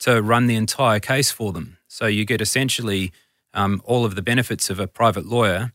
to 0.00 0.20
run 0.20 0.46
the 0.46 0.56
entire 0.56 1.00
case 1.00 1.30
for 1.30 1.52
them. 1.52 1.78
So 1.88 2.06
you 2.06 2.24
get 2.24 2.40
essentially 2.40 3.12
um, 3.54 3.80
all 3.84 4.04
of 4.04 4.14
the 4.14 4.22
benefits 4.22 4.68
of 4.68 4.80
a 4.80 4.86
private 4.86 5.26
lawyer, 5.26 5.72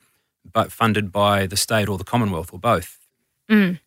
but 0.52 0.72
funded 0.72 1.12
by 1.12 1.48
the 1.48 1.58
state 1.58 1.88
or 1.88 1.98
the 1.98 2.04
Commonwealth 2.04 2.54
or 2.54 2.60
both. 2.60 3.00
Mm. 3.50 3.80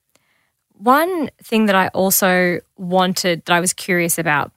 One 0.73 1.31
thing 1.43 1.67
that 1.67 1.77
I 1.77 1.89
also 1.89 2.61
wanted, 2.77 3.45
that 3.45 3.55
I 3.55 3.61
was 3.61 3.73
curious 3.73 4.19
about, 4.19 4.51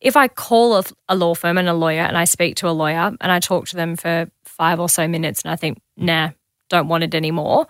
if 0.00 0.16
I 0.16 0.28
call 0.28 0.76
a, 0.76 0.84
a, 1.08 1.16
law 1.16 1.34
firm 1.34 1.58
and 1.58 1.68
a 1.68 1.74
lawyer 1.74 2.02
and 2.02 2.16
I 2.16 2.24
speak 2.24 2.56
to 2.56 2.68
a 2.68 2.72
lawyer 2.72 3.16
and 3.20 3.32
I 3.32 3.40
talk 3.40 3.66
to 3.68 3.76
them 3.76 3.96
for 3.96 4.28
five 4.44 4.78
or 4.78 4.88
so 4.88 5.08
minutes 5.08 5.42
and 5.42 5.50
I 5.50 5.56
think, 5.56 5.80
nah, 5.96 6.30
don't 6.68 6.88
want 6.88 7.04
it 7.04 7.14
anymore, 7.14 7.66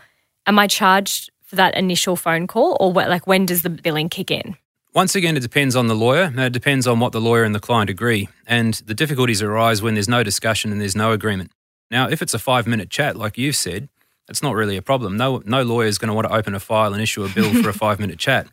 am 0.46 0.58
I 0.58 0.66
charged 0.66 1.30
for 1.42 1.56
that 1.56 1.76
initial 1.76 2.16
phone 2.16 2.46
call 2.46 2.76
or 2.80 2.92
what, 2.92 3.08
like 3.08 3.26
when 3.26 3.46
does 3.46 3.62
the 3.62 3.70
billing 3.70 4.08
kick 4.08 4.30
in? 4.30 4.56
Once 4.94 5.16
again, 5.16 5.36
it 5.36 5.40
depends 5.40 5.74
on 5.74 5.88
the 5.88 5.94
lawyer. 5.94 6.32
It 6.36 6.52
depends 6.52 6.86
on 6.86 7.00
what 7.00 7.12
the 7.12 7.20
lawyer 7.20 7.42
and 7.42 7.54
the 7.54 7.60
client 7.60 7.90
agree. 7.90 8.28
And 8.46 8.74
the 8.74 8.94
difficulties 8.94 9.42
arise 9.42 9.82
when 9.82 9.94
there's 9.94 10.08
no 10.08 10.22
discussion 10.22 10.70
and 10.70 10.80
there's 10.80 10.94
no 10.94 11.10
agreement. 11.10 11.50
Now, 11.90 12.08
if 12.08 12.22
it's 12.22 12.32
a 12.32 12.38
five 12.38 12.66
minute 12.66 12.90
chat, 12.90 13.16
like 13.16 13.36
you've 13.36 13.56
said, 13.56 13.88
it's 14.28 14.42
not 14.42 14.54
really 14.54 14.76
a 14.76 14.82
problem. 14.82 15.16
No, 15.16 15.42
no 15.44 15.62
lawyer 15.62 15.88
is 15.88 15.98
going 15.98 16.08
to 16.08 16.14
want 16.14 16.28
to 16.28 16.34
open 16.34 16.54
a 16.54 16.60
file 16.60 16.94
and 16.94 17.02
issue 17.02 17.24
a 17.24 17.28
bill 17.28 17.52
for 17.62 17.68
a 17.68 17.72
five 17.84 17.98
minute 17.98 18.18
chat. 18.18 18.46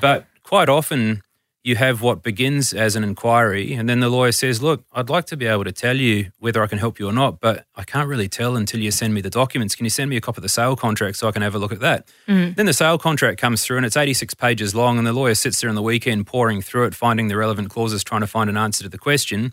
But 0.00 0.26
quite 0.42 0.68
often, 0.68 1.22
you 1.62 1.76
have 1.76 2.00
what 2.00 2.22
begins 2.22 2.72
as 2.72 2.96
an 2.96 3.04
inquiry, 3.04 3.74
and 3.74 3.88
then 3.88 4.00
the 4.00 4.08
lawyer 4.08 4.32
says, 4.32 4.62
Look, 4.62 4.82
I'd 4.92 5.10
like 5.10 5.26
to 5.26 5.36
be 5.36 5.46
able 5.46 5.64
to 5.64 5.72
tell 5.72 5.96
you 5.96 6.32
whether 6.38 6.62
I 6.62 6.66
can 6.66 6.78
help 6.78 6.98
you 6.98 7.08
or 7.08 7.12
not, 7.12 7.40
but 7.40 7.66
I 7.76 7.84
can't 7.84 8.08
really 8.08 8.28
tell 8.28 8.56
until 8.56 8.80
you 8.80 8.90
send 8.90 9.12
me 9.12 9.20
the 9.20 9.30
documents. 9.30 9.74
Can 9.74 9.84
you 9.84 9.90
send 9.90 10.08
me 10.08 10.16
a 10.16 10.20
copy 10.20 10.38
of 10.38 10.42
the 10.42 10.48
sale 10.48 10.74
contract 10.74 11.18
so 11.18 11.28
I 11.28 11.32
can 11.32 11.42
have 11.42 11.54
a 11.54 11.58
look 11.58 11.72
at 11.72 11.80
that? 11.80 12.08
Mm. 12.26 12.56
Then 12.56 12.66
the 12.66 12.72
sale 12.72 12.98
contract 12.98 13.38
comes 13.38 13.64
through, 13.64 13.76
and 13.76 13.86
it's 13.86 13.96
86 13.96 14.34
pages 14.34 14.74
long, 14.74 14.96
and 14.96 15.06
the 15.06 15.12
lawyer 15.12 15.34
sits 15.34 15.60
there 15.60 15.68
on 15.68 15.76
the 15.76 15.82
weekend 15.82 16.26
poring 16.26 16.62
through 16.62 16.86
it, 16.86 16.94
finding 16.94 17.28
the 17.28 17.36
relevant 17.36 17.68
clauses, 17.68 18.02
trying 18.02 18.22
to 18.22 18.26
find 18.26 18.48
an 18.48 18.56
answer 18.56 18.82
to 18.84 18.88
the 18.88 18.98
question. 18.98 19.52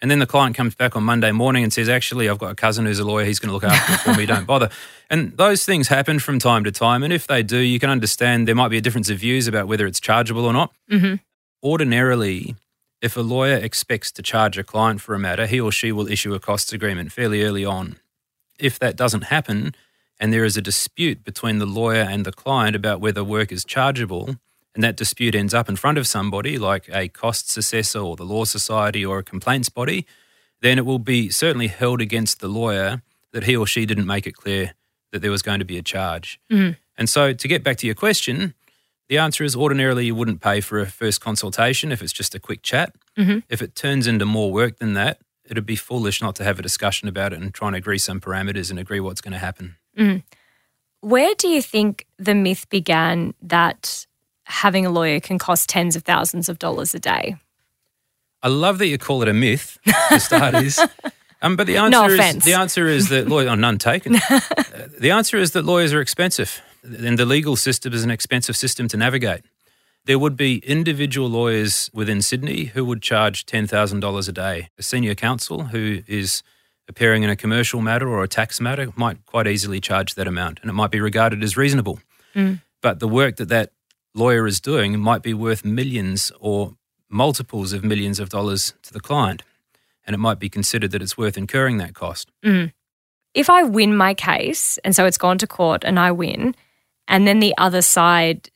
And 0.00 0.10
then 0.10 0.20
the 0.20 0.26
client 0.26 0.56
comes 0.56 0.74
back 0.74 0.94
on 0.94 1.02
Monday 1.02 1.32
morning 1.32 1.64
and 1.64 1.72
says, 1.72 1.88
Actually, 1.88 2.28
I've 2.28 2.38
got 2.38 2.52
a 2.52 2.54
cousin 2.54 2.86
who's 2.86 3.00
a 3.00 3.04
lawyer. 3.04 3.24
He's 3.24 3.38
going 3.40 3.48
to 3.48 3.54
look 3.54 3.64
after 3.64 3.94
it 3.94 4.00
for 4.00 4.18
me. 4.18 4.26
Don't 4.26 4.46
bother. 4.46 4.70
And 5.10 5.34
those 5.38 5.64
things 5.64 5.88
happen 5.88 6.18
from 6.18 6.38
time 6.38 6.64
to 6.64 6.70
time. 6.70 7.02
And 7.02 7.14
if 7.14 7.26
they 7.26 7.42
do, 7.42 7.56
you 7.56 7.80
can 7.80 7.88
understand 7.88 8.46
there 8.46 8.54
might 8.54 8.68
be 8.68 8.76
a 8.76 8.82
difference 8.82 9.08
of 9.08 9.16
views 9.16 9.48
about 9.48 9.66
whether 9.66 9.86
it's 9.86 10.00
chargeable 10.00 10.44
or 10.44 10.52
not. 10.52 10.70
Mm-hmm. 10.90 11.14
Ordinarily, 11.62 12.56
if 13.00 13.16
a 13.16 13.22
lawyer 13.22 13.56
expects 13.56 14.12
to 14.12 14.22
charge 14.22 14.58
a 14.58 14.62
client 14.64 15.00
for 15.00 15.14
a 15.14 15.18
matter, 15.18 15.46
he 15.46 15.58
or 15.58 15.72
she 15.72 15.92
will 15.92 16.08
issue 16.08 16.34
a 16.34 16.38
costs 16.38 16.74
agreement 16.74 17.10
fairly 17.10 17.42
early 17.42 17.64
on. 17.64 17.96
If 18.58 18.78
that 18.80 18.96
doesn't 18.96 19.22
happen, 19.22 19.74
and 20.20 20.30
there 20.30 20.44
is 20.44 20.58
a 20.58 20.62
dispute 20.62 21.24
between 21.24 21.58
the 21.58 21.66
lawyer 21.66 22.02
and 22.02 22.26
the 22.26 22.32
client 22.32 22.76
about 22.76 23.00
whether 23.00 23.24
work 23.24 23.50
is 23.50 23.64
chargeable, 23.64 24.36
and 24.78 24.84
that 24.84 24.94
dispute 24.94 25.34
ends 25.34 25.54
up 25.54 25.68
in 25.68 25.74
front 25.74 25.98
of 25.98 26.06
somebody 26.06 26.56
like 26.56 26.88
a 26.92 27.08
costs 27.08 27.56
assessor 27.56 27.98
or 27.98 28.14
the 28.14 28.24
Law 28.24 28.44
Society 28.44 29.04
or 29.04 29.18
a 29.18 29.24
complaints 29.24 29.68
body, 29.68 30.06
then 30.60 30.78
it 30.78 30.86
will 30.86 31.00
be 31.00 31.30
certainly 31.30 31.66
held 31.66 32.00
against 32.00 32.38
the 32.38 32.46
lawyer 32.46 33.02
that 33.32 33.42
he 33.42 33.56
or 33.56 33.66
she 33.66 33.86
didn't 33.86 34.06
make 34.06 34.24
it 34.24 34.36
clear 34.36 34.74
that 35.10 35.20
there 35.20 35.32
was 35.32 35.42
going 35.42 35.58
to 35.58 35.64
be 35.64 35.78
a 35.78 35.82
charge. 35.82 36.38
Mm. 36.48 36.76
And 36.96 37.08
so, 37.08 37.32
to 37.32 37.48
get 37.48 37.64
back 37.64 37.76
to 37.78 37.86
your 37.86 37.96
question, 37.96 38.54
the 39.08 39.18
answer 39.18 39.42
is 39.42 39.56
ordinarily 39.56 40.06
you 40.06 40.14
wouldn't 40.14 40.40
pay 40.40 40.60
for 40.60 40.78
a 40.78 40.86
first 40.86 41.20
consultation 41.20 41.90
if 41.90 42.00
it's 42.00 42.12
just 42.12 42.36
a 42.36 42.38
quick 42.38 42.62
chat. 42.62 42.94
Mhm. 43.18 43.42
If 43.48 43.60
it 43.60 43.74
turns 43.74 44.06
into 44.06 44.26
more 44.26 44.52
work 44.52 44.78
than 44.78 44.94
that, 44.94 45.18
it'd 45.50 45.66
be 45.66 45.74
foolish 45.74 46.22
not 46.22 46.36
to 46.36 46.44
have 46.44 46.60
a 46.60 46.62
discussion 46.62 47.08
about 47.08 47.32
it 47.32 47.40
and 47.40 47.52
try 47.52 47.66
and 47.66 47.74
agree 47.74 47.98
some 47.98 48.20
parameters 48.20 48.70
and 48.70 48.78
agree 48.78 49.00
what's 49.00 49.20
going 49.20 49.32
to 49.32 49.38
happen. 49.38 49.74
Where 51.00 51.34
do 51.34 51.48
you 51.48 51.62
think 51.62 52.06
the 52.16 52.36
myth 52.36 52.68
began 52.68 53.34
that 53.42 54.06
having 54.48 54.86
a 54.86 54.90
lawyer 54.90 55.20
can 55.20 55.38
cost 55.38 55.68
tens 55.68 55.94
of 55.94 56.02
thousands 56.02 56.48
of 56.48 56.58
dollars 56.58 56.94
a 56.94 56.98
day? 56.98 57.36
I 58.42 58.48
love 58.48 58.78
that 58.78 58.86
you 58.86 58.98
call 58.98 59.22
it 59.22 59.28
a 59.28 59.32
myth, 59.32 59.78
for 60.08 60.18
starters. 60.18 60.80
Um, 61.40 61.54
but 61.54 61.68
the 61.68 61.76
answer 61.76 61.90
No 61.90 62.06
is 62.06 62.44
the 62.44 62.54
answer 62.54 62.88
is 62.88 63.10
that 63.10 63.28
lawyer, 63.28 63.50
oh, 63.50 63.54
none 63.54 63.78
taken. 63.78 64.16
Uh, 64.16 64.40
the 64.98 65.12
answer 65.12 65.36
is 65.36 65.52
that 65.52 65.64
lawyers 65.64 65.92
are 65.92 66.00
expensive, 66.00 66.60
and 66.82 67.16
the 67.16 67.24
legal 67.24 67.54
system 67.54 67.92
is 67.92 68.02
an 68.02 68.10
expensive 68.10 68.56
system 68.56 68.88
to 68.88 68.96
navigate. 68.96 69.42
There 70.06 70.18
would 70.18 70.36
be 70.36 70.58
individual 70.66 71.28
lawyers 71.28 71.92
within 71.94 72.22
Sydney 72.22 72.64
who 72.74 72.84
would 72.86 73.02
charge 73.02 73.46
ten 73.46 73.68
thousand 73.68 74.00
dollars 74.00 74.26
a 74.26 74.32
day. 74.32 74.70
A 74.78 74.82
senior 74.82 75.14
counsel 75.14 75.66
who 75.66 76.00
is 76.08 76.42
appearing 76.88 77.22
in 77.22 77.30
a 77.30 77.36
commercial 77.36 77.80
matter 77.80 78.08
or 78.08 78.24
a 78.24 78.28
tax 78.28 78.60
matter 78.60 78.88
might 78.96 79.24
quite 79.24 79.46
easily 79.46 79.80
charge 79.80 80.16
that 80.16 80.26
amount, 80.26 80.58
and 80.62 80.68
it 80.68 80.74
might 80.74 80.90
be 80.90 80.98
regarded 80.98 81.44
as 81.44 81.56
reasonable. 81.56 82.00
But 82.80 82.98
the 82.98 83.06
work 83.06 83.36
that 83.36 83.48
that 83.50 83.70
lawyer 84.18 84.46
is 84.46 84.60
doing 84.60 84.98
might 84.98 85.22
be 85.22 85.32
worth 85.32 85.64
millions 85.64 86.32
or 86.40 86.74
multiples 87.08 87.72
of 87.72 87.84
millions 87.84 88.20
of 88.20 88.28
dollars 88.28 88.74
to 88.82 88.92
the 88.92 89.00
client, 89.00 89.42
and 90.06 90.14
it 90.14 90.18
might 90.18 90.38
be 90.38 90.48
considered 90.48 90.90
that 90.90 91.02
it's 91.02 91.16
worth 91.16 91.38
incurring 91.38 91.78
that 91.78 91.94
cost. 91.94 92.30
Mm. 92.44 92.72
If 93.34 93.48
I 93.48 93.62
win 93.62 93.96
my 93.96 94.14
case, 94.14 94.78
and 94.84 94.94
so 94.94 95.06
it's 95.06 95.18
gone 95.18 95.38
to 95.38 95.46
court 95.46 95.84
and 95.84 95.98
I 95.98 96.12
win, 96.12 96.54
and 97.06 97.26
then 97.26 97.40
the 97.40 97.54
other 97.56 97.82
side 97.82 98.50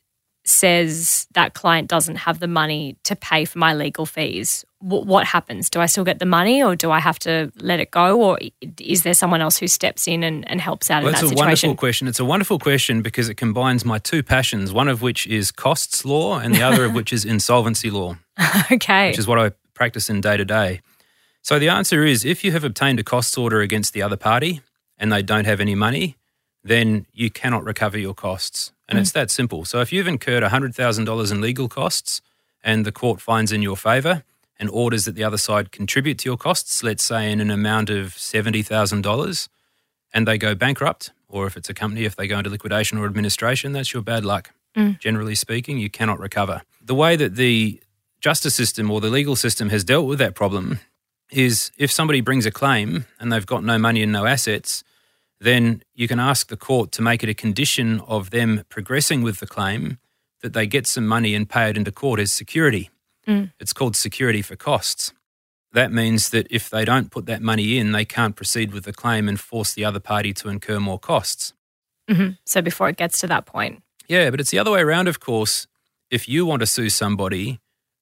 says 0.45 1.27
that 1.33 1.53
client 1.53 1.87
doesn't 1.89 2.17
have 2.17 2.39
the 2.39 2.47
money 2.47 2.97
to 3.03 3.15
pay 3.15 3.45
for 3.45 3.59
my 3.59 3.73
legal 3.73 4.05
fees, 4.05 4.65
wh- 4.79 5.05
what 5.05 5.25
happens? 5.25 5.69
Do 5.69 5.79
I 5.79 5.85
still 5.85 6.03
get 6.03 6.19
the 6.19 6.25
money 6.25 6.61
or 6.61 6.75
do 6.75 6.91
I 6.91 6.99
have 6.99 7.17
to 7.19 7.51
let 7.57 7.79
it 7.79 7.91
go? 7.91 8.21
Or 8.21 8.39
is 8.79 9.03
there 9.03 9.13
someone 9.13 9.41
else 9.41 9.57
who 9.57 9.67
steps 9.67 10.07
in 10.07 10.23
and, 10.23 10.47
and 10.49 10.59
helps 10.59 10.91
out 10.91 11.03
Well, 11.03 11.07
in 11.09 11.13
that's 11.13 11.21
that 11.21 11.25
a 11.27 11.29
situation? 11.37 11.69
wonderful 11.69 11.75
question. 11.79 12.07
It's 12.07 12.19
a 12.19 12.25
wonderful 12.25 12.59
question 12.59 13.01
because 13.01 13.29
it 13.29 13.35
combines 13.35 13.85
my 13.85 13.99
two 13.99 14.21
passions, 14.23 14.73
one 14.73 14.87
of 14.87 15.01
which 15.01 15.25
is 15.27 15.51
costs 15.51 16.03
law 16.05 16.39
and 16.39 16.53
the 16.53 16.61
other 16.61 16.85
of 16.85 16.93
which 16.93 17.13
is 17.13 17.23
insolvency 17.25 17.89
law, 17.89 18.17
okay. 18.71 19.09
which 19.09 19.19
is 19.19 19.27
what 19.27 19.39
I 19.39 19.51
practice 19.73 20.09
in 20.09 20.21
day 20.21 20.37
to 20.37 20.45
day. 20.45 20.81
So 21.41 21.59
the 21.59 21.69
answer 21.69 22.03
is 22.05 22.23
if 22.23 22.43
you 22.43 22.51
have 22.51 22.63
obtained 22.63 22.99
a 22.99 23.03
costs 23.03 23.37
order 23.37 23.59
against 23.61 23.93
the 23.93 24.01
other 24.01 24.17
party 24.17 24.61
and 24.97 25.11
they 25.11 25.21
don't 25.21 25.45
have 25.45 25.59
any 25.59 25.75
money, 25.75 26.17
then 26.63 27.05
you 27.11 27.29
cannot 27.29 27.65
recover 27.65 27.97
your 27.97 28.13
costs. 28.13 28.71
And 28.93 29.01
it's 29.01 29.11
that 29.11 29.31
simple. 29.31 29.65
So 29.65 29.81
if 29.81 29.91
you've 29.91 30.07
incurred 30.07 30.43
$100,000 30.43 31.31
in 31.31 31.41
legal 31.41 31.67
costs 31.67 32.21
and 32.63 32.85
the 32.85 32.91
court 32.91 33.19
finds 33.19 33.51
in 33.51 33.61
your 33.61 33.75
favour 33.75 34.23
and 34.59 34.69
orders 34.69 35.05
that 35.05 35.15
the 35.15 35.23
other 35.23 35.37
side 35.37 35.71
contribute 35.71 36.19
to 36.19 36.29
your 36.29 36.37
costs, 36.37 36.83
let's 36.83 37.03
say 37.03 37.31
in 37.31 37.41
an 37.41 37.49
amount 37.49 37.89
of 37.89 38.13
$70,000, 38.13 39.49
and 40.13 40.27
they 40.27 40.37
go 40.37 40.53
bankrupt, 40.53 41.11
or 41.27 41.47
if 41.47 41.57
it's 41.57 41.69
a 41.69 41.73
company, 41.73 42.05
if 42.05 42.15
they 42.15 42.27
go 42.27 42.37
into 42.37 42.49
liquidation 42.49 42.97
or 42.97 43.05
administration, 43.05 43.73
that's 43.73 43.93
your 43.93 44.03
bad 44.03 44.23
luck. 44.23 44.51
Mm. 44.75 44.99
Generally 44.99 45.35
speaking, 45.35 45.79
you 45.79 45.89
cannot 45.89 46.19
recover. 46.19 46.61
The 46.81 46.95
way 46.95 47.15
that 47.15 47.35
the 47.35 47.81
justice 48.21 48.55
system 48.55 48.89
or 48.91 49.01
the 49.01 49.09
legal 49.09 49.35
system 49.35 49.69
has 49.69 49.83
dealt 49.83 50.07
with 50.07 50.19
that 50.19 50.35
problem 50.35 50.79
is 51.31 51.71
if 51.77 51.91
somebody 51.91 52.21
brings 52.21 52.45
a 52.45 52.51
claim 52.51 53.05
and 53.19 53.31
they've 53.31 53.45
got 53.45 53.63
no 53.63 53.77
money 53.77 54.03
and 54.03 54.11
no 54.11 54.25
assets, 54.25 54.83
then 55.39 55.83
you 55.93 56.07
can 56.07 56.19
ask 56.19 56.47
the 56.47 56.57
court 56.57 56.91
to 56.93 57.01
make 57.01 57.23
it 57.23 57.29
a 57.29 57.33
condition 57.33 57.99
of 58.01 58.29
them 58.29 58.63
progressing 58.69 59.21
with 59.21 59.39
the 59.39 59.47
claim 59.47 59.97
that 60.41 60.53
they 60.53 60.65
get 60.67 60.87
some 60.87 61.07
money 61.07 61.35
and 61.35 61.49
pay 61.49 61.69
it 61.69 61.77
into 61.77 61.91
court 61.91 62.19
as 62.19 62.31
security. 62.31 62.89
It's 63.59 63.71
called 63.73 63.95
security 63.95 64.41
for 64.41 64.57
costs. 64.57 65.13
That 65.71 65.91
means 65.93 66.29
that 66.31 66.45
if 66.49 66.69
they 66.69 66.83
don't 66.85 67.09
put 67.09 67.25
that 67.27 67.41
money 67.41 67.77
in, 67.77 67.93
they 67.93 68.03
can't 68.05 68.35
proceed 68.35 68.73
with 68.73 68.83
the 68.83 68.91
claim 68.93 69.29
and 69.29 69.39
force 69.39 69.73
the 69.73 69.85
other 69.85 70.01
party 70.01 70.33
to 70.33 70.49
incur 70.49 70.79
more 70.79 70.99
costs. 70.99 71.53
Mhm. 72.09 72.37
So 72.45 72.61
before 72.61 72.89
it 72.89 72.97
gets 72.97 73.19
to 73.21 73.27
that 73.27 73.45
point. 73.45 73.81
Yeah, 74.09 74.29
but 74.29 74.41
it's 74.41 74.51
the 74.51 74.59
other 74.59 74.71
way 74.71 74.81
around, 74.81 75.07
of 75.07 75.19
course. 75.21 75.67
If 76.11 76.27
you 76.27 76.45
want 76.45 76.59
to 76.59 76.65
sue 76.67 76.89
somebody 76.89 77.59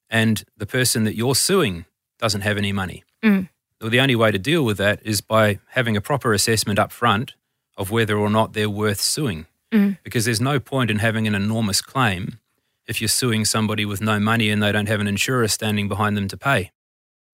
and 0.09 0.43
the 0.57 0.65
person 0.65 1.03
that 1.03 1.15
you're 1.15 1.35
suing 1.35 1.85
doesn't 2.17 2.41
have 2.41 2.57
any 2.57 2.71
money, 2.73 3.03
Mm. 3.23 3.47
Well, 3.81 3.89
the 3.89 3.99
only 3.99 4.15
way 4.15 4.31
to 4.31 4.39
deal 4.39 4.63
with 4.63 4.77
that 4.77 4.99
is 5.03 5.21
by 5.21 5.59
having 5.69 5.97
a 5.97 6.01
proper 6.01 6.33
assessment 6.33 6.77
up 6.77 6.91
front 6.91 7.33
of 7.77 7.89
whether 7.89 8.17
or 8.17 8.29
not 8.29 8.53
they're 8.53 8.69
worth 8.69 9.01
suing. 9.01 9.47
Mm. 9.71 9.97
Because 10.03 10.25
there's 10.25 10.41
no 10.41 10.59
point 10.59 10.91
in 10.91 10.99
having 10.99 11.27
an 11.27 11.33
enormous 11.33 11.81
claim 11.81 12.39
if 12.87 13.01
you're 13.01 13.07
suing 13.07 13.45
somebody 13.45 13.85
with 13.85 14.01
no 14.01 14.19
money 14.19 14.49
and 14.49 14.61
they 14.61 14.71
don't 14.71 14.87
have 14.87 14.99
an 14.99 15.07
insurer 15.07 15.47
standing 15.47 15.87
behind 15.87 16.15
them 16.15 16.27
to 16.27 16.37
pay. 16.37 16.71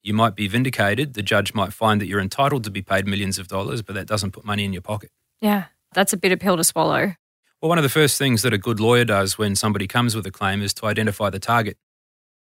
You 0.03 0.13
might 0.13 0.35
be 0.35 0.47
vindicated. 0.47 1.15
The 1.15 1.23
judge 1.23 1.53
might 1.53 1.73
find 1.73 1.99
that 1.99 2.07
you're 2.07 2.21
entitled 2.21 2.63
to 2.65 2.69
be 2.69 2.81
paid 2.81 3.07
millions 3.07 3.39
of 3.39 3.47
dollars, 3.47 3.81
but 3.81 3.95
that 3.95 4.07
doesn't 4.07 4.31
put 4.31 4.45
money 4.45 4.63
in 4.63 4.71
your 4.71 4.81
pocket. 4.81 5.11
Yeah. 5.41 5.65
That's 5.93 6.13
a 6.13 6.17
bitter 6.17 6.37
pill 6.37 6.57
to 6.57 6.63
swallow. 6.63 7.15
Well, 7.61 7.69
one 7.69 7.79
of 7.79 7.83
the 7.83 7.89
first 7.89 8.17
things 8.17 8.43
that 8.43 8.53
a 8.53 8.57
good 8.57 8.79
lawyer 8.79 9.03
does 9.03 9.37
when 9.37 9.55
somebody 9.55 9.87
comes 9.87 10.15
with 10.15 10.25
a 10.27 10.31
claim 10.31 10.61
is 10.61 10.73
to 10.75 10.85
identify 10.85 11.31
the 11.31 11.39
target 11.39 11.77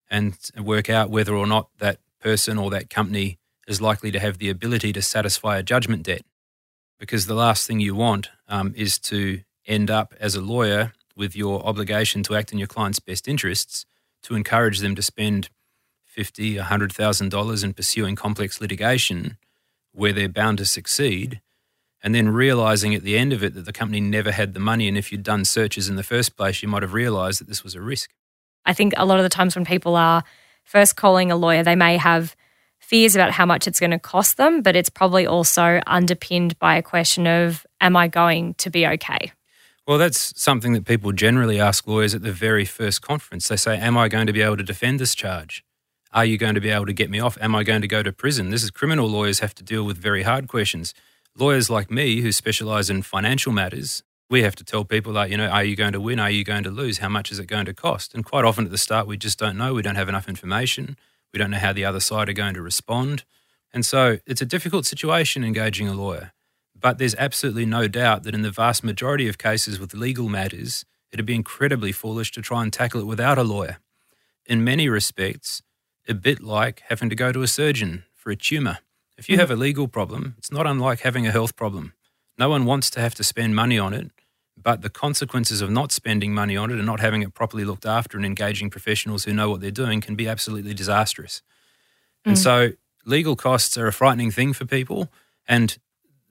and 0.09 0.35
work 0.59 0.89
out 0.89 1.11
whether 1.11 1.35
or 1.35 1.45
not 1.45 1.69
that 1.77 1.99
person 2.19 2.57
or 2.57 2.71
that 2.71 2.89
company 2.89 3.37
is 3.67 3.81
likely 3.81 4.11
to 4.11 4.19
have 4.19 4.37
the 4.37 4.49
ability 4.49 4.93
to 4.93 5.01
satisfy 5.01 5.57
a 5.57 5.63
judgment 5.63 6.03
debt. 6.03 6.23
Because 6.99 7.25
the 7.25 7.33
last 7.33 7.67
thing 7.67 7.79
you 7.79 7.95
want 7.95 8.29
um, 8.47 8.73
is 8.77 8.99
to 8.99 9.41
end 9.65 9.89
up 9.89 10.13
as 10.19 10.35
a 10.35 10.41
lawyer 10.41 10.93
with 11.15 11.35
your 11.35 11.65
obligation 11.65 12.23
to 12.23 12.35
act 12.35 12.51
in 12.51 12.57
your 12.57 12.67
client's 12.67 12.99
best 12.99 13.27
interests 13.27 13.85
to 14.23 14.35
encourage 14.35 14.79
them 14.79 14.95
to 14.95 15.01
spend 15.01 15.49
fifty, 16.05 16.57
a 16.57 16.63
hundred 16.63 16.91
thousand 16.91 17.29
dollars 17.29 17.63
in 17.63 17.73
pursuing 17.73 18.15
complex 18.15 18.61
litigation 18.61 19.37
where 19.91 20.13
they're 20.13 20.29
bound 20.29 20.57
to 20.57 20.65
succeed 20.65 21.41
and 22.01 22.13
then 22.13 22.29
realizing 22.29 22.93
at 22.93 23.03
the 23.03 23.17
end 23.17 23.31
of 23.31 23.43
it 23.43 23.53
that 23.53 23.65
the 23.65 23.73
company 23.73 24.01
never 24.01 24.31
had 24.31 24.53
the 24.53 24.59
money. 24.59 24.87
And 24.87 24.97
if 24.97 25.11
you'd 25.11 25.23
done 25.23 25.45
searches 25.45 25.87
in 25.87 25.95
the 25.95 26.03
first 26.03 26.35
place, 26.35 26.61
you 26.61 26.67
might 26.67 26.81
have 26.81 26.93
realized 26.93 27.39
that 27.39 27.47
this 27.47 27.63
was 27.63 27.75
a 27.75 27.81
risk. 27.81 28.11
I 28.65 28.73
think 28.73 28.93
a 28.97 29.05
lot 29.05 29.19
of 29.19 29.23
the 29.23 29.29
times 29.29 29.55
when 29.55 29.65
people 29.65 29.95
are 29.95 30.23
first 30.63 30.95
calling 30.95 31.31
a 31.31 31.35
lawyer, 31.35 31.63
they 31.63 31.75
may 31.75 31.97
have 31.97 32.35
fears 32.93 33.15
about 33.15 33.31
how 33.31 33.43
much 33.43 33.67
it's 33.67 33.79
going 33.79 33.89
to 33.89 33.97
cost 33.97 34.37
them, 34.37 34.61
but 34.61 34.75
it's 34.75 34.87
probably 34.87 35.25
also 35.25 35.81
underpinned 35.87 36.59
by 36.59 36.75
a 36.75 36.83
question 36.83 37.25
of, 37.25 37.65
am 37.81 37.95
I 37.95 38.07
going 38.07 38.53
to 38.59 38.69
be 38.69 38.85
okay? 38.85 39.31
Well, 39.87 39.97
that's 39.97 40.39
something 40.39 40.73
that 40.73 40.85
people 40.85 41.11
generally 41.11 41.59
ask 41.59 41.87
lawyers 41.87 42.13
at 42.13 42.21
the 42.21 42.31
very 42.31 42.65
first 42.65 43.01
conference. 43.01 43.47
They 43.47 43.55
say, 43.55 43.79
Am 43.79 43.97
I 43.97 44.09
going 44.09 44.27
to 44.27 44.31
be 44.31 44.43
able 44.43 44.57
to 44.57 44.63
defend 44.63 44.99
this 44.99 45.15
charge? 45.15 45.65
Are 46.11 46.23
you 46.23 46.37
going 46.37 46.53
to 46.53 46.61
be 46.61 46.69
able 46.69 46.85
to 46.85 46.93
get 46.93 47.09
me 47.09 47.19
off? 47.19 47.35
Am 47.41 47.55
I 47.55 47.63
going 47.63 47.81
to 47.81 47.87
go 47.87 48.03
to 48.03 48.13
prison? 48.13 48.51
This 48.51 48.61
is 48.61 48.69
criminal 48.69 49.07
lawyers 49.07 49.39
have 49.39 49.55
to 49.55 49.63
deal 49.63 49.83
with 49.83 49.97
very 49.97 50.21
hard 50.21 50.47
questions. 50.47 50.93
Lawyers 51.35 51.71
like 51.71 51.89
me, 51.89 52.21
who 52.21 52.31
specialize 52.31 52.91
in 52.91 53.01
financial 53.01 53.51
matters, 53.51 54.03
we 54.29 54.43
have 54.43 54.55
to 54.57 54.63
tell 54.63 54.85
people 54.85 55.13
like, 55.13 55.31
you 55.31 55.37
know, 55.37 55.47
are 55.47 55.63
you 55.63 55.75
going 55.75 55.93
to 55.93 55.99
win? 55.99 56.19
Are 56.19 56.29
you 56.29 56.43
going 56.43 56.63
to 56.63 56.69
lose? 56.69 56.99
How 56.99 57.09
much 57.09 57.31
is 57.31 57.39
it 57.39 57.47
going 57.47 57.65
to 57.65 57.73
cost? 57.73 58.13
And 58.13 58.23
quite 58.23 58.45
often 58.45 58.65
at 58.65 58.71
the 58.71 58.77
start, 58.77 59.07
we 59.07 59.17
just 59.17 59.39
don't 59.39 59.57
know. 59.57 59.73
We 59.73 59.81
don't 59.81 59.95
have 59.95 60.09
enough 60.09 60.29
information. 60.29 60.95
We 61.33 61.39
don't 61.39 61.51
know 61.51 61.57
how 61.57 61.73
the 61.73 61.85
other 61.85 61.99
side 61.99 62.29
are 62.29 62.33
going 62.33 62.53
to 62.53 62.61
respond. 62.61 63.25
And 63.73 63.85
so 63.85 64.19
it's 64.27 64.41
a 64.41 64.45
difficult 64.45 64.85
situation 64.85 65.43
engaging 65.43 65.87
a 65.87 65.93
lawyer. 65.93 66.31
But 66.79 66.99
there's 66.99 67.15
absolutely 67.15 67.65
no 67.65 67.87
doubt 67.87 68.23
that 68.23 68.35
in 68.35 68.43
the 68.43 68.51
vast 68.51 68.83
majority 68.83 69.27
of 69.27 69.37
cases 69.37 69.79
with 69.79 69.93
legal 69.93 70.29
matters, 70.29 70.85
it'd 71.11 71.25
be 71.25 71.35
incredibly 71.35 71.91
foolish 71.91 72.31
to 72.33 72.41
try 72.41 72.61
and 72.61 72.71
tackle 72.71 73.01
it 73.01 73.07
without 73.07 73.37
a 73.37 73.43
lawyer. 73.43 73.77
In 74.45 74.63
many 74.63 74.89
respects, 74.89 75.61
a 76.07 76.13
bit 76.13 76.41
like 76.41 76.83
having 76.89 77.09
to 77.09 77.15
go 77.15 77.31
to 77.31 77.41
a 77.41 77.47
surgeon 77.47 78.03
for 78.13 78.29
a 78.29 78.35
tumour. 78.35 78.79
If 79.17 79.29
you 79.29 79.35
hmm. 79.35 79.41
have 79.41 79.51
a 79.51 79.55
legal 79.55 79.87
problem, 79.87 80.35
it's 80.37 80.51
not 80.51 80.67
unlike 80.67 81.01
having 81.01 81.25
a 81.25 81.31
health 81.31 81.55
problem. 81.55 81.93
No 82.37 82.49
one 82.49 82.65
wants 82.65 82.89
to 82.91 82.99
have 82.99 83.15
to 83.15 83.23
spend 83.23 83.55
money 83.55 83.79
on 83.79 83.93
it, 83.93 84.11
but 84.63 84.81
the 84.81 84.89
consequences 84.89 85.61
of 85.61 85.69
not 85.69 85.91
spending 85.91 86.33
money 86.33 86.55
on 86.55 86.71
it 86.71 86.77
and 86.77 86.85
not 86.85 86.99
having 86.99 87.21
it 87.21 87.33
properly 87.33 87.65
looked 87.65 87.85
after 87.85 88.17
and 88.17 88.25
engaging 88.25 88.69
professionals 88.69 89.25
who 89.25 89.33
know 89.33 89.49
what 89.49 89.61
they're 89.61 89.71
doing 89.71 90.01
can 90.01 90.15
be 90.15 90.27
absolutely 90.27 90.73
disastrous. 90.73 91.41
And 92.25 92.35
mm. 92.35 92.39
so 92.41 92.71
legal 93.05 93.35
costs 93.35 93.77
are 93.77 93.87
a 93.87 93.93
frightening 93.93 94.31
thing 94.31 94.53
for 94.53 94.65
people, 94.65 95.09
and 95.47 95.77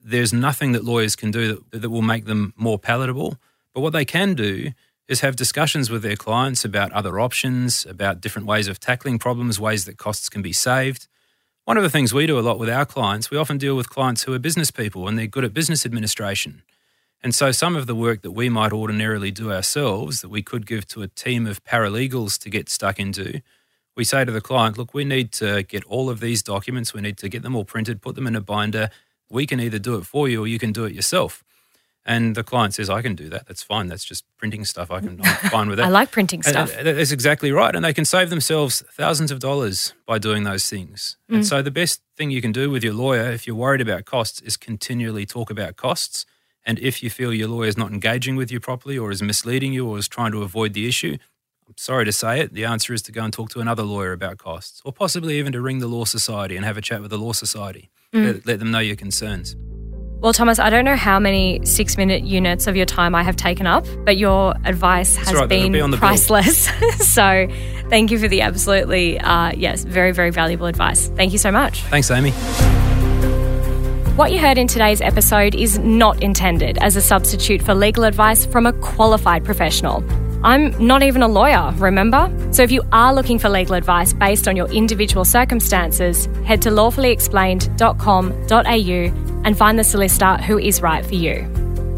there's 0.03 0.33
nothing 0.33 0.71
that 0.73 0.83
lawyers 0.83 1.15
can 1.15 1.31
do 1.31 1.47
that, 1.71 1.81
that 1.81 1.89
will 1.89 2.01
make 2.01 2.25
them 2.25 2.53
more 2.57 2.79
palatable. 2.79 3.37
But 3.73 3.81
what 3.81 3.93
they 3.93 4.05
can 4.05 4.33
do 4.33 4.71
is 5.07 5.21
have 5.21 5.35
discussions 5.35 5.89
with 5.89 6.01
their 6.01 6.15
clients 6.15 6.63
about 6.63 6.91
other 6.91 7.19
options, 7.19 7.85
about 7.85 8.21
different 8.21 8.47
ways 8.47 8.67
of 8.67 8.79
tackling 8.79 9.19
problems, 9.19 9.59
ways 9.59 9.85
that 9.85 9.97
costs 9.97 10.29
can 10.29 10.41
be 10.41 10.53
saved. 10.53 11.07
One 11.65 11.77
of 11.77 11.83
the 11.83 11.89
things 11.89 12.13
we 12.13 12.27
do 12.27 12.39
a 12.39 12.41
lot 12.41 12.59
with 12.59 12.69
our 12.69 12.85
clients, 12.85 13.29
we 13.29 13.37
often 13.37 13.57
deal 13.57 13.75
with 13.75 13.89
clients 13.89 14.23
who 14.23 14.33
are 14.33 14.39
business 14.39 14.71
people 14.71 15.07
and 15.07 15.17
they're 15.17 15.27
good 15.27 15.45
at 15.45 15.53
business 15.53 15.85
administration. 15.85 16.63
And 17.23 17.33
so 17.33 17.51
some 17.51 17.77
of 17.77 17.87
the 17.87 17.95
work 17.95 18.21
that 18.21 18.31
we 18.31 18.49
might 18.49 18.73
ordinarily 18.73 19.31
do 19.31 19.51
ourselves 19.51 20.21
that 20.21 20.29
we 20.29 20.41
could 20.41 20.67
give 20.67 20.85
to 20.89 21.01
a 21.01 21.07
team 21.07 21.47
of 21.47 21.63
paralegals 21.63 22.37
to 22.39 22.49
get 22.49 22.69
stuck 22.69 22.99
into, 22.99 23.41
we 23.95 24.03
say 24.03 24.25
to 24.25 24.31
the 24.31 24.41
client, 24.41 24.77
look, 24.77 24.93
we 24.93 25.05
need 25.05 25.31
to 25.33 25.63
get 25.63 25.85
all 25.85 26.09
of 26.09 26.19
these 26.19 26.43
documents, 26.43 26.93
we 26.93 26.99
need 27.01 27.17
to 27.19 27.29
get 27.29 27.41
them 27.41 27.55
all 27.55 27.63
printed, 27.63 28.01
put 28.01 28.15
them 28.15 28.27
in 28.27 28.35
a 28.35 28.41
binder. 28.41 28.89
We 29.29 29.47
can 29.47 29.61
either 29.61 29.79
do 29.79 29.95
it 29.95 30.05
for 30.05 30.27
you 30.27 30.43
or 30.43 30.47
you 30.47 30.59
can 30.59 30.73
do 30.73 30.83
it 30.83 30.93
yourself. 30.93 31.43
And 32.05 32.35
the 32.35 32.43
client 32.43 32.73
says, 32.73 32.89
I 32.89 33.01
can 33.01 33.15
do 33.15 33.29
that. 33.29 33.47
That's 33.47 33.63
fine. 33.63 33.87
That's 33.87 34.03
just 34.03 34.25
printing 34.37 34.65
stuff. 34.65 34.91
I 34.91 34.99
can, 34.99 35.21
I'm 35.23 35.49
fine 35.49 35.69
with 35.69 35.77
that. 35.79 35.85
I 35.85 35.89
like 35.89 36.11
printing 36.11 36.43
stuff. 36.43 36.75
And 36.75 36.85
that's 36.85 37.11
exactly 37.11 37.53
right. 37.53 37.73
And 37.73 37.85
they 37.85 37.93
can 37.93 38.03
save 38.03 38.29
themselves 38.29 38.83
thousands 38.91 39.31
of 39.31 39.39
dollars 39.39 39.93
by 40.05 40.19
doing 40.19 40.43
those 40.43 40.69
things. 40.69 41.15
Mm. 41.31 41.35
And 41.35 41.45
so 41.47 41.61
the 41.61 41.71
best 41.71 42.01
thing 42.17 42.29
you 42.29 42.41
can 42.41 42.51
do 42.51 42.69
with 42.69 42.83
your 42.83 42.93
lawyer, 42.93 43.31
if 43.31 43.47
you're 43.47 43.55
worried 43.55 43.79
about 43.79 44.03
costs, 44.03 44.41
is 44.41 44.57
continually 44.57 45.25
talk 45.25 45.49
about 45.49 45.77
costs. 45.77 46.25
And 46.65 46.79
if 46.79 47.03
you 47.03 47.09
feel 47.09 47.33
your 47.33 47.49
lawyer 47.49 47.67
is 47.67 47.77
not 47.77 47.91
engaging 47.91 48.35
with 48.35 48.51
you 48.51 48.59
properly 48.59 48.97
or 48.97 49.11
is 49.11 49.21
misleading 49.21 49.73
you 49.73 49.87
or 49.87 49.97
is 49.97 50.07
trying 50.07 50.31
to 50.31 50.43
avoid 50.43 50.73
the 50.73 50.87
issue, 50.87 51.17
I'm 51.67 51.73
sorry 51.77 52.05
to 52.05 52.11
say 52.11 52.41
it, 52.41 52.53
the 52.53 52.65
answer 52.65 52.93
is 52.93 53.01
to 53.03 53.11
go 53.11 53.23
and 53.23 53.33
talk 53.33 53.49
to 53.51 53.59
another 53.59 53.83
lawyer 53.83 54.11
about 54.11 54.37
costs 54.37 54.81
or 54.85 54.93
possibly 54.93 55.39
even 55.39 55.51
to 55.53 55.61
ring 55.61 55.79
the 55.79 55.87
Law 55.87 56.05
Society 56.05 56.55
and 56.55 56.65
have 56.65 56.77
a 56.77 56.81
chat 56.81 57.01
with 57.01 57.11
the 57.11 57.17
Law 57.17 57.33
Society. 57.33 57.89
Mm. 58.13 58.25
Let, 58.25 58.45
let 58.45 58.59
them 58.59 58.71
know 58.71 58.79
your 58.79 58.95
concerns. 58.95 59.55
Well, 60.23 60.31
Thomas, 60.31 60.57
I 60.57 60.69
don't 60.69 60.85
know 60.85 60.95
how 60.95 61.19
many 61.19 61.59
six 61.65 61.97
minute 61.97 62.23
units 62.23 62.65
of 62.67 62.77
your 62.77 62.85
time 62.85 63.13
I 63.13 63.23
have 63.23 63.35
taken 63.35 63.67
up, 63.67 63.85
but 64.05 64.15
your 64.15 64.55
advice 64.63 65.17
has 65.17 65.33
right, 65.33 65.49
been 65.49 65.73
be 65.73 65.97
priceless. 65.97 66.69
so 67.13 67.45
thank 67.89 68.09
you 68.09 68.17
for 68.17 68.29
the 68.29 68.39
absolutely, 68.39 69.19
uh, 69.19 69.51
yes, 69.51 69.83
very, 69.83 70.13
very 70.13 70.29
valuable 70.29 70.67
advice. 70.67 71.09
Thank 71.17 71.33
you 71.33 71.39
so 71.39 71.51
much. 71.51 71.81
Thanks, 71.83 72.09
Amy. 72.09 72.31
What 74.15 74.31
you 74.31 74.37
heard 74.37 74.59
in 74.59 74.67
today's 74.67 75.01
episode 75.01 75.55
is 75.55 75.79
not 75.79 76.21
intended 76.21 76.77
as 76.77 76.95
a 76.95 77.01
substitute 77.01 77.63
for 77.63 77.73
legal 77.73 78.03
advice 78.03 78.45
from 78.45 78.67
a 78.67 78.73
qualified 78.73 79.43
professional. 79.43 80.03
I'm 80.45 80.69
not 80.85 81.01
even 81.01 81.23
a 81.23 81.27
lawyer, 81.27 81.73
remember? 81.77 82.31
So 82.51 82.61
if 82.61 82.71
you 82.71 82.83
are 82.91 83.11
looking 83.11 83.39
for 83.39 83.49
legal 83.49 83.73
advice 83.73 84.13
based 84.13 84.47
on 84.47 84.55
your 84.55 84.71
individual 84.71 85.25
circumstances, 85.25 86.27
head 86.45 86.61
to 86.61 86.69
lawfullyexplained.com.au 86.69 89.45
and 89.45 89.57
find 89.57 89.79
the 89.79 89.83
solicitor 89.83 90.37
who 90.43 90.59
is 90.59 90.83
right 90.83 91.03
for 91.03 91.15
you. 91.15 91.47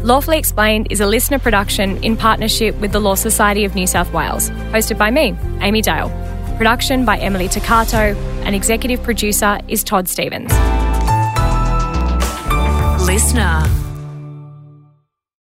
Lawfully 0.02 0.38
Explained 0.38 0.86
is 0.90 1.00
a 1.00 1.06
listener 1.06 1.38
production 1.38 2.02
in 2.02 2.16
partnership 2.16 2.74
with 2.76 2.92
the 2.92 3.00
Law 3.00 3.16
Society 3.16 3.66
of 3.66 3.74
New 3.74 3.86
South 3.86 4.10
Wales, 4.14 4.48
hosted 4.72 4.96
by 4.96 5.10
me, 5.10 5.36
Amy 5.60 5.82
Dale. 5.82 6.08
Production 6.56 7.04
by 7.04 7.18
Emily 7.18 7.48
Takato, 7.48 8.16
and 8.46 8.54
executive 8.54 9.02
producer 9.02 9.58
is 9.68 9.84
Todd 9.84 10.08
Stevens. 10.08 10.50
Listener. 13.16 13.85